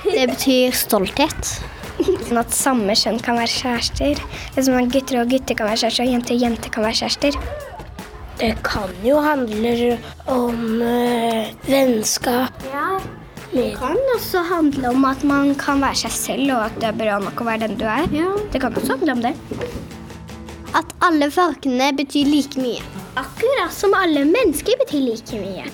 [0.09, 1.59] Det betyr stolthet.
[1.99, 4.21] Sånn at samme kjønn kan være kjærester.
[4.55, 6.87] Det er som at Gutter og gutter kan være kjærester, og jenter og jenter kan
[6.87, 7.39] være kjærester.
[8.39, 9.99] Det kan jo handle
[10.31, 12.63] om øh, vennskap.
[12.71, 12.99] Ja.
[13.53, 17.01] Det kan også handle om at man kan være seg selv, og at det er
[17.01, 18.07] bra nok å være den du er.
[18.53, 19.35] Det kan også handle om det.
[20.77, 22.85] At alle fargene betyr like mye.
[23.19, 25.67] Akkurat som alle mennesker betyr like mye.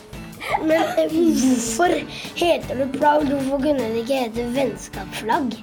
[0.65, 1.99] Men øh, hvorfor
[2.41, 3.29] heter det plagg?
[3.29, 5.57] Hvorfor kunne det ikke hete vennskapsflagg?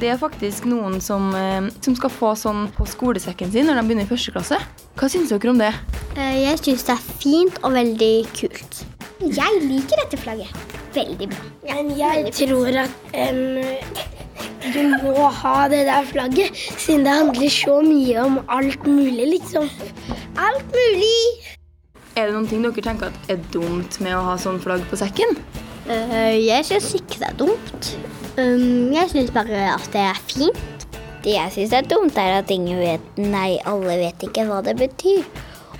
[0.00, 3.82] Det er faktisk noen som, eh, som skal få sånn på skolesekken sin når de
[3.88, 4.56] begynner i første klasse.
[4.96, 5.74] Hva syns dere om det?
[6.16, 8.84] Eh, Jeg syns det er fint og veldig kult.
[9.20, 10.48] Jeg liker dette flagget.
[10.94, 11.42] Veldig bra.
[11.68, 13.60] Men jeg tror at um,
[14.72, 19.68] du må ha det der flagget, siden det handler så mye om alt mulig, liksom.
[20.40, 21.56] Alt mulig!
[22.16, 24.96] Er det noen ting dere tenker at er dumt med å ha sånn flagg på
[24.96, 25.36] sekken?
[25.90, 27.92] Eh, Jeg syns ikke det er dumt.
[28.38, 30.86] Um, Jeg syns bare at det er fint.
[31.24, 34.76] Det jeg syns er dumt, er at ingen vet Nei, alle vet ikke hva det
[34.80, 35.26] betyr.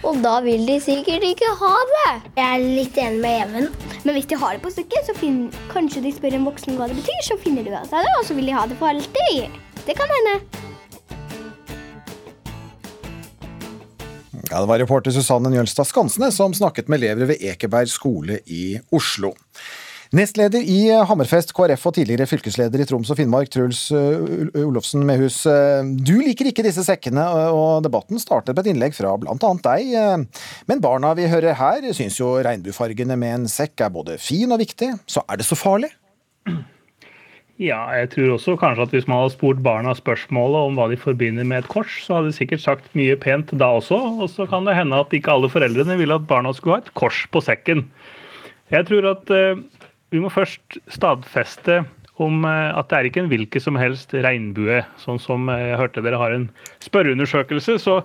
[0.05, 2.11] Og da vil de sikkert ikke ha det.
[2.37, 3.69] Jeg er litt enig med Even.
[4.05, 6.89] Men hvis de har det på stykket, så finner, kanskje de spør en voksen hva
[6.89, 8.89] det betyr, så finner de ut av det, og så vil de ha det for
[8.89, 9.59] alltid.
[9.85, 10.35] Det kan hende.
[14.51, 18.81] Ja, Det var reporter Susanne Njølstad Skansene som snakket med elever ved Ekeberg skole i
[18.91, 19.35] Oslo.
[20.11, 25.37] Nestleder i Hammerfest KrF og tidligere fylkesleder i Troms og Finnmark, Truls uh, Olofsen Mehus.
[25.47, 27.23] uh, Du liker ikke disse sekkene,
[27.55, 30.27] og debatten startet med et innlegg fra annet deg.
[30.67, 34.59] Men barna vi hører her, syns jo regnbuefargene med en sekk er både fin og
[34.65, 34.91] viktig.
[35.07, 35.93] Så er det så farlig?
[37.61, 40.99] Ja, jeg tror også kanskje at hvis man hadde spurt barna spørsmålet om hva de
[40.99, 43.99] forbinder med et kors, så hadde de sikkert sagt mye pent da også.
[44.19, 46.95] Og så kan det hende at ikke alle foreldrene ville at barna skulle ha et
[46.99, 47.87] kors på sekken.
[48.75, 49.61] Jeg tror at eh,
[50.11, 51.83] vi må først stadfeste
[52.21, 54.83] om eh, at det er ikke en hvilken som helst regnbue.
[55.01, 56.49] Sånn som eh, jeg hørte dere har en
[56.85, 58.01] spørreundersøkelse, så,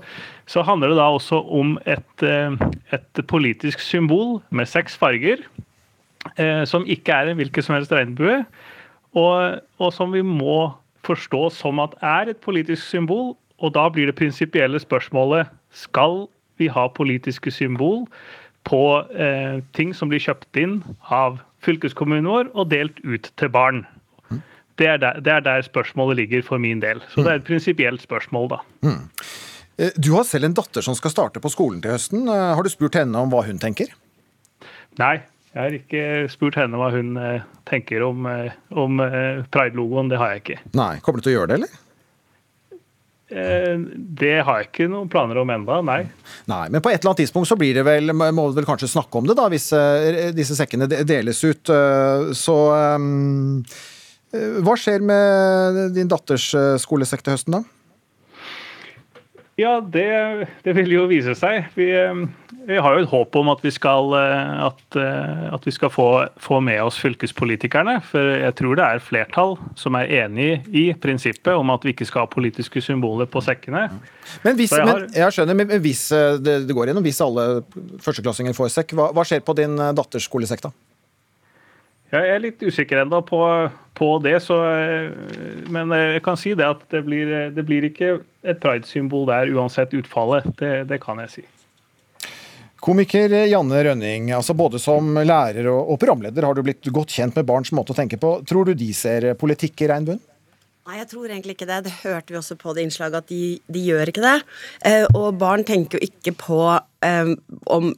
[0.50, 2.56] så handler det da også om et, eh,
[2.96, 5.44] et politisk symbol med seks farger,
[6.66, 8.40] som ikke er en hvilken som helst regnbue,
[9.14, 10.72] og, og som vi må
[11.06, 13.36] forstå som at er et politisk symbol.
[13.62, 16.24] Og da blir det prinsipielle spørsmålet skal
[16.58, 18.08] vi ha politiske symbol
[18.66, 18.82] på
[19.14, 20.80] eh, ting som blir kjøpt inn
[21.14, 23.84] av fylkeskommunen vår og delt ut til barn.
[24.76, 27.00] Det er, der, det er der spørsmålet ligger for min del.
[27.14, 28.58] Så det er et prinsipielt spørsmål, da.
[28.84, 29.06] Mm.
[30.04, 32.28] Du har selv en datter som skal starte på skolen til høsten.
[32.28, 33.94] Eh, Har du spurt henne om hva hun tenker?
[35.00, 35.16] Nei,
[35.56, 40.12] jeg har ikke spurt henne hva hun eh, tenker om, eh, om eh, pride-logoen.
[40.12, 40.60] Det har jeg ikke.
[40.76, 40.94] Nei.
[41.04, 41.82] Kommer du til å gjøre det, eller?
[43.36, 43.74] Eh,
[44.22, 46.02] det har jeg ikke noen planer om enda, nei.
[46.48, 48.88] Nei, men på et eller annet tidspunkt så blir det vel, må vi vel kanskje
[48.94, 51.74] snakke om det, da, hvis eh, disse sekkene deles ut.
[51.74, 52.56] eh, Så
[54.36, 56.50] hva skjer med din datters
[56.84, 57.75] skolesekk til høsten, da?
[59.56, 61.70] Ja, det, det vil jo vise seg.
[61.78, 62.18] Vi, eh,
[62.68, 65.92] vi har jo et håp om at vi skal, eh, at, eh, at vi skal
[65.94, 66.08] få,
[66.44, 68.02] få med oss fylkespolitikerne.
[68.04, 72.08] For jeg tror det er flertall som er enig i prinsippet om at vi ikke
[72.10, 73.86] skal ha politiske symboler på sekkene.
[74.44, 76.04] Men hvis, jeg, har, men, jeg skjønner, men hvis
[76.44, 77.48] det, det går gjennom, hvis alle
[78.04, 80.76] førsteklassinger får sekk, hva, hva skjer på din datters skolesekk da?
[82.14, 83.42] Jeg er litt usikker ennå på,
[83.98, 85.10] på det, så, eh,
[85.74, 89.96] men jeg kan si det at det blir, det blir ikke et pride-symbol der uansett
[89.98, 90.48] utfallet.
[90.60, 91.46] Det, det kan jeg si.
[92.86, 97.38] Komiker Janne Rønning, altså både som lærer og, og programleder har du blitt godt kjent
[97.40, 98.38] med barns måte å tenke på.
[98.46, 100.22] Tror du de ser politikk i regnbuen?
[100.86, 101.80] Nei, jeg tror egentlig ikke det.
[101.88, 104.36] Det hørte vi også på det innslaget, at de, de gjør ikke det.
[104.86, 106.60] Eh, og barn tenker jo ikke på
[107.02, 107.32] eh,
[107.74, 107.90] om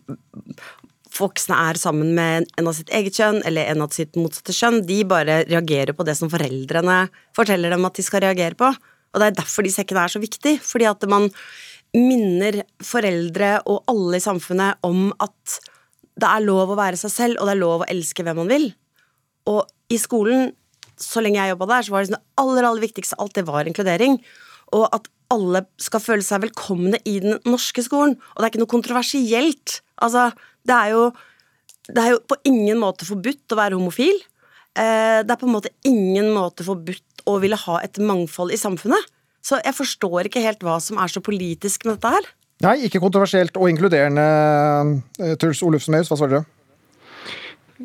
[1.14, 4.82] voksne er sammen med en av sitt eget kjønn eller en av sitt motsatte kjønn.
[4.88, 7.06] De bare reagerer på det som foreldrene
[7.38, 8.70] forteller dem at de skal reagere på.
[8.72, 10.58] Og det er derfor de sekkene er så viktig.
[10.64, 11.30] Fordi at man
[11.96, 15.58] minner foreldre og alle i samfunnet om at
[16.18, 18.50] det er lov å være seg selv, og det er lov å elske hvem man
[18.50, 18.72] vil.
[19.48, 20.52] Og i skolen,
[20.98, 23.46] så lenge jeg jobba der, så var det sånn det aller, aller viktigste alt det
[23.48, 24.18] var inkludering.
[24.76, 28.16] Og at alle skal føle seg velkomne i den norske skolen.
[28.34, 29.80] Og det er ikke noe kontroversielt.
[30.04, 30.30] Altså,
[30.68, 31.04] det er jo,
[31.88, 34.18] det er jo på ingen måte forbudt å være homofil.
[34.78, 38.60] Eh, det er på en måte ingen måte forbudt å ville ha et mangfold i
[38.60, 39.14] samfunnet.
[39.44, 42.30] Så jeg forstår ikke helt hva som er så politisk med dette her.
[42.66, 44.24] Nei, ikke kontroversielt og inkluderende.
[45.22, 46.54] eh, Truls Olufsen Meus, hva svarer du?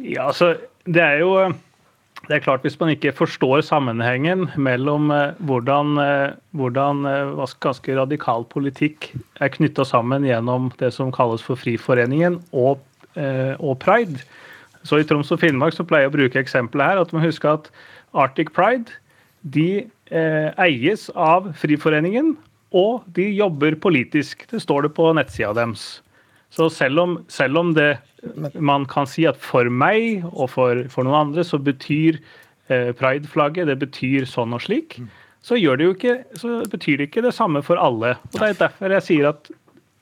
[0.08, 0.54] Ja, altså,
[0.88, 1.34] det er jo
[2.28, 7.98] det er klart Hvis man ikke forstår sammenhengen mellom eh, hvordan, eh, hvordan eh, ganske
[7.98, 9.10] radikal politikk
[9.40, 12.80] er knytta sammen gjennom det som kalles for Friforeningen og,
[13.60, 14.22] og pride
[14.88, 17.58] Så I Troms og Finnmark så pleier jeg å bruke eksempelet her at man husker
[17.58, 17.68] at
[18.16, 18.94] Arctic Pride
[19.42, 22.34] de eh, eies av Friforeningen,
[22.72, 24.46] og de jobber politisk.
[24.50, 26.00] Det står det på nettsida deres.
[26.52, 27.94] Så selv om, selv om det
[28.60, 32.20] man kan si at for meg og for, for noen andre så betyr
[32.68, 34.98] eh, prideflagget det betyr sånn og slik,
[35.42, 38.14] så, gjør det jo ikke, så betyr det ikke det samme for alle.
[38.30, 39.50] Og Det er derfor jeg sier at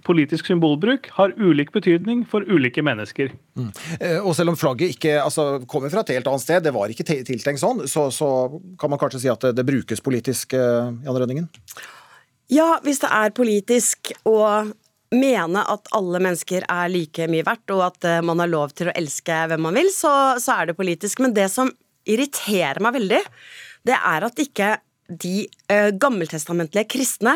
[0.04, 3.30] politisk symbolbruk har ulik betydning for ulike mennesker.
[3.54, 3.70] Mm.
[4.00, 6.90] Eh, Og selv om flagget ikke altså, kommer fra et helt annet sted, det var
[6.90, 10.92] ikke tiltenkt sånn, så, så kan man kanskje si at det, det brukes politisk, eh,
[11.06, 11.48] Jan Rønningen?
[12.50, 14.40] Ja, hvis det er politisk å
[15.14, 18.90] mene at alle mennesker er like mye verdt, og at eh, man har lov til
[18.90, 21.22] å elske hvem man vil, så, så er det politisk.
[21.24, 21.72] Men det som
[22.08, 23.20] irriterer meg veldig,
[23.88, 24.76] det er at ikke
[25.10, 25.42] de
[25.72, 27.32] uh, gammeltestamentlige kristne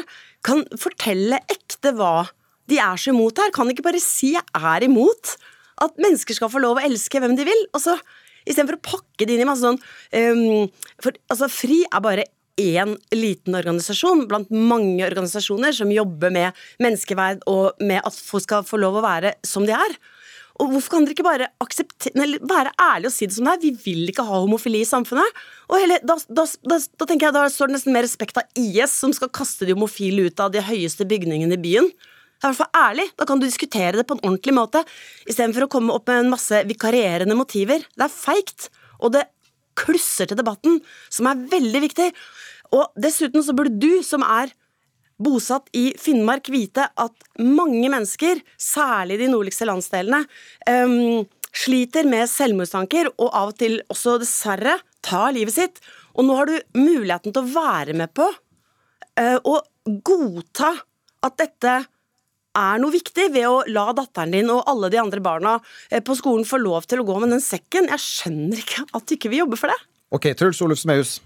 [0.47, 2.29] kan fortelle ekte hva
[2.71, 3.51] de er så imot her.
[3.55, 5.35] Kan ikke bare si 'jeg er imot'
[5.83, 7.67] at mennesker skal få lov å elske hvem de vil?
[7.75, 7.99] Og så
[8.45, 10.67] Istedenfor å pakke det inn i masse sånn um,
[11.01, 12.27] For altså, FRI er bare
[12.61, 18.67] én liten organisasjon blant mange organisasjoner som jobber med menneskeverd og med at folk skal
[18.67, 19.97] få lov å være som de er.
[20.63, 21.49] Og hvorfor kan dere ikke bare
[22.47, 23.63] være ærlige og si det som det er?
[23.65, 25.41] Vi vil ikke ha homofili i samfunnet.
[25.67, 28.47] Og hele, da, da, da, da tenker jeg da står det nesten mer respekt av
[28.61, 31.91] IS, som skal kaste de homofile ut av de høyeste bygningene i byen.
[31.91, 33.09] Det er i hvert fall ærlig.
[33.19, 34.85] Da kan du diskutere det på en ordentlig måte,
[35.27, 37.83] istedenfor å komme opp med en masse vikarierende motiver.
[37.99, 38.71] Det er feigt,
[39.03, 39.27] og det
[39.79, 40.81] klusser til debatten,
[41.13, 42.11] som er veldig viktig.
[42.75, 44.53] Og dessuten så burde du, som er
[45.23, 50.25] bosatt i Finnmark, vite at mange mennesker, særlig de nordligste landsdelene,
[50.69, 51.23] um,
[51.55, 55.79] sliter med selvmordstanker, og av og til også dessverre tar livet sitt.
[56.19, 60.75] Og nå har du muligheten til å være med på uh, å godta
[61.25, 61.79] at dette
[62.55, 65.59] er noe viktig ved å la datteren din og alle de andre barna
[65.91, 67.91] eh, på skolen få lov til å gå med den sekken.
[67.93, 69.79] Jeg skjønner ikke at ikke vi jobber for det.
[70.15, 71.19] Ok, Truls Oluf Smehus.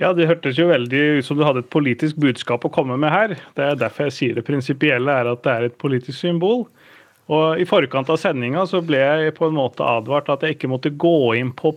[0.00, 3.12] Ja, Det hørtes jo veldig ut som du hadde et politisk budskap å komme med
[3.12, 3.36] her.
[3.56, 6.66] Det er derfor jeg sier det prinsipielle er at det er et politisk symbol.
[7.32, 10.72] Og I forkant av sendinga så ble jeg på en måte advart at jeg ikke
[10.72, 11.70] måtte gå inn på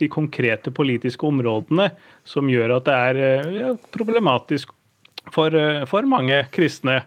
[0.00, 1.90] de konkrete politiske områdene
[2.26, 4.72] som gjør at det er eh, ja, problematisk
[5.34, 7.02] for, eh, for mange kristne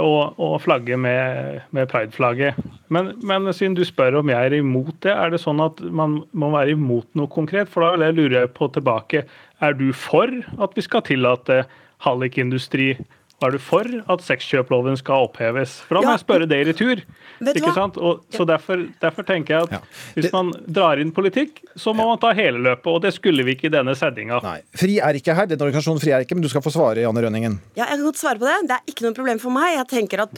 [0.00, 2.58] å, og flagge med, med prideflagget.
[2.92, 6.20] Men, men siden du spør om jeg er imot det, er det sånn at man
[6.32, 7.70] må være imot noe konkret?
[7.70, 9.24] For da vil jeg på tilbake,
[9.62, 11.62] er du for at vi skal tillate
[12.04, 12.94] hallikindustri?
[12.98, 15.80] Og er du for at sexkjøploven skal oppheves?
[15.88, 16.16] For da må Ja.
[16.16, 17.02] jeg spørre det i retur.
[17.40, 17.74] Vet ikke hva?
[17.74, 17.96] sant?
[17.98, 19.82] Og, så derfor, derfor tenker jeg at
[20.14, 22.86] hvis man drar inn politikk, så må man ta hele løpet.
[22.86, 24.38] Og det skulle vi ikke i denne sendinga.
[24.74, 27.20] Fri er ikke her, Denne organisasjonen Fri er ikke, men du skal få svare, Janne
[27.26, 27.58] Rønningen.
[27.76, 28.68] Ja, jeg kan godt svare på det.
[28.70, 29.74] Det er ikke noe problem for meg.
[29.76, 30.32] Jeg tenker at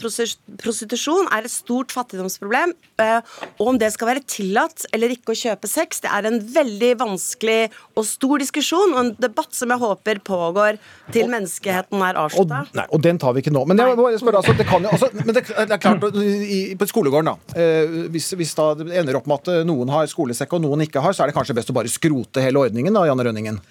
[0.63, 2.73] prostitusjon er et stort fattigdomsproblem.
[2.99, 3.21] eh,
[3.59, 6.97] Og om det skal være tillatt eller ikke å kjøpe sex, det er en veldig
[6.97, 10.79] vanskelig og stor diskusjon, og en debatt som jeg håper pågår
[11.11, 12.65] til menneskeheten er avslutta.
[12.93, 13.63] Og den tar vi ikke nå.
[13.69, 16.05] Men jeg må bare spørre, altså, det kan jo, altså, men det, er klart,
[16.57, 20.07] i, på skolegården, da, eh, hvis, hvis da det ender opp med at noen har
[20.11, 22.95] skolesekk og noen ikke har, så er det kanskje best å bare skrote hele ordningen,
[22.95, 23.61] da, Janne Rønningen?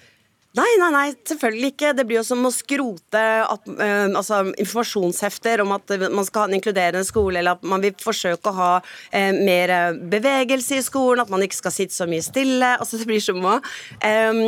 [0.57, 1.91] Nei, nei, nei, selvfølgelig ikke.
[1.97, 6.49] Det blir jo som å skrote at, uh, altså, informasjonshefter om at man skal ha
[6.49, 9.75] en inkluderende skole, eller at man vil forsøke å ha uh, mer
[10.09, 12.73] bevegelse i skolen, at man ikke skal sitte så mye stille.
[12.77, 13.57] Altså, det blir som å
[14.01, 14.41] eh,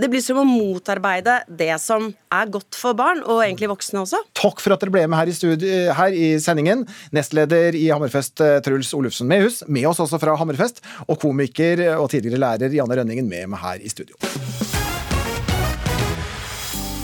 [0.00, 4.20] det blir som å motarbeide det som er godt for barn, og egentlig voksne også.
[4.38, 6.86] Takk for at dere ble med her i, studi- her i sendingen.
[7.16, 12.10] Nestleder i Hammerfest, eh, Truls Olufsen Mehus, med oss også fra Hammerfest, og komiker og
[12.12, 14.16] tidligere lærer Janne Rønningen med meg her i studio.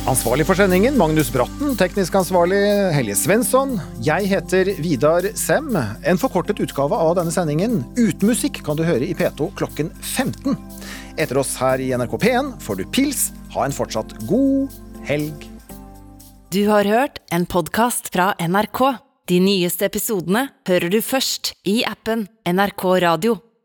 [0.06, 2.60] Ansvarlig for sendingen Magnus Bratten, teknisk ansvarlig
[2.94, 3.72] Helje Svensson.
[4.06, 5.66] Jeg heter Vidar Sem.
[6.06, 10.54] En forkortet utgave av denne sendingen uten musikk kan du høre i P2 klokken 15.
[11.16, 13.30] Etter oss her i NRK P1 får du pils.
[13.54, 14.72] Ha en fortsatt god
[15.08, 15.46] helg.
[16.52, 18.82] Du har hørt en podkast fra NRK.
[19.26, 23.40] De nyeste episodene hører du først i appen NRK Radio.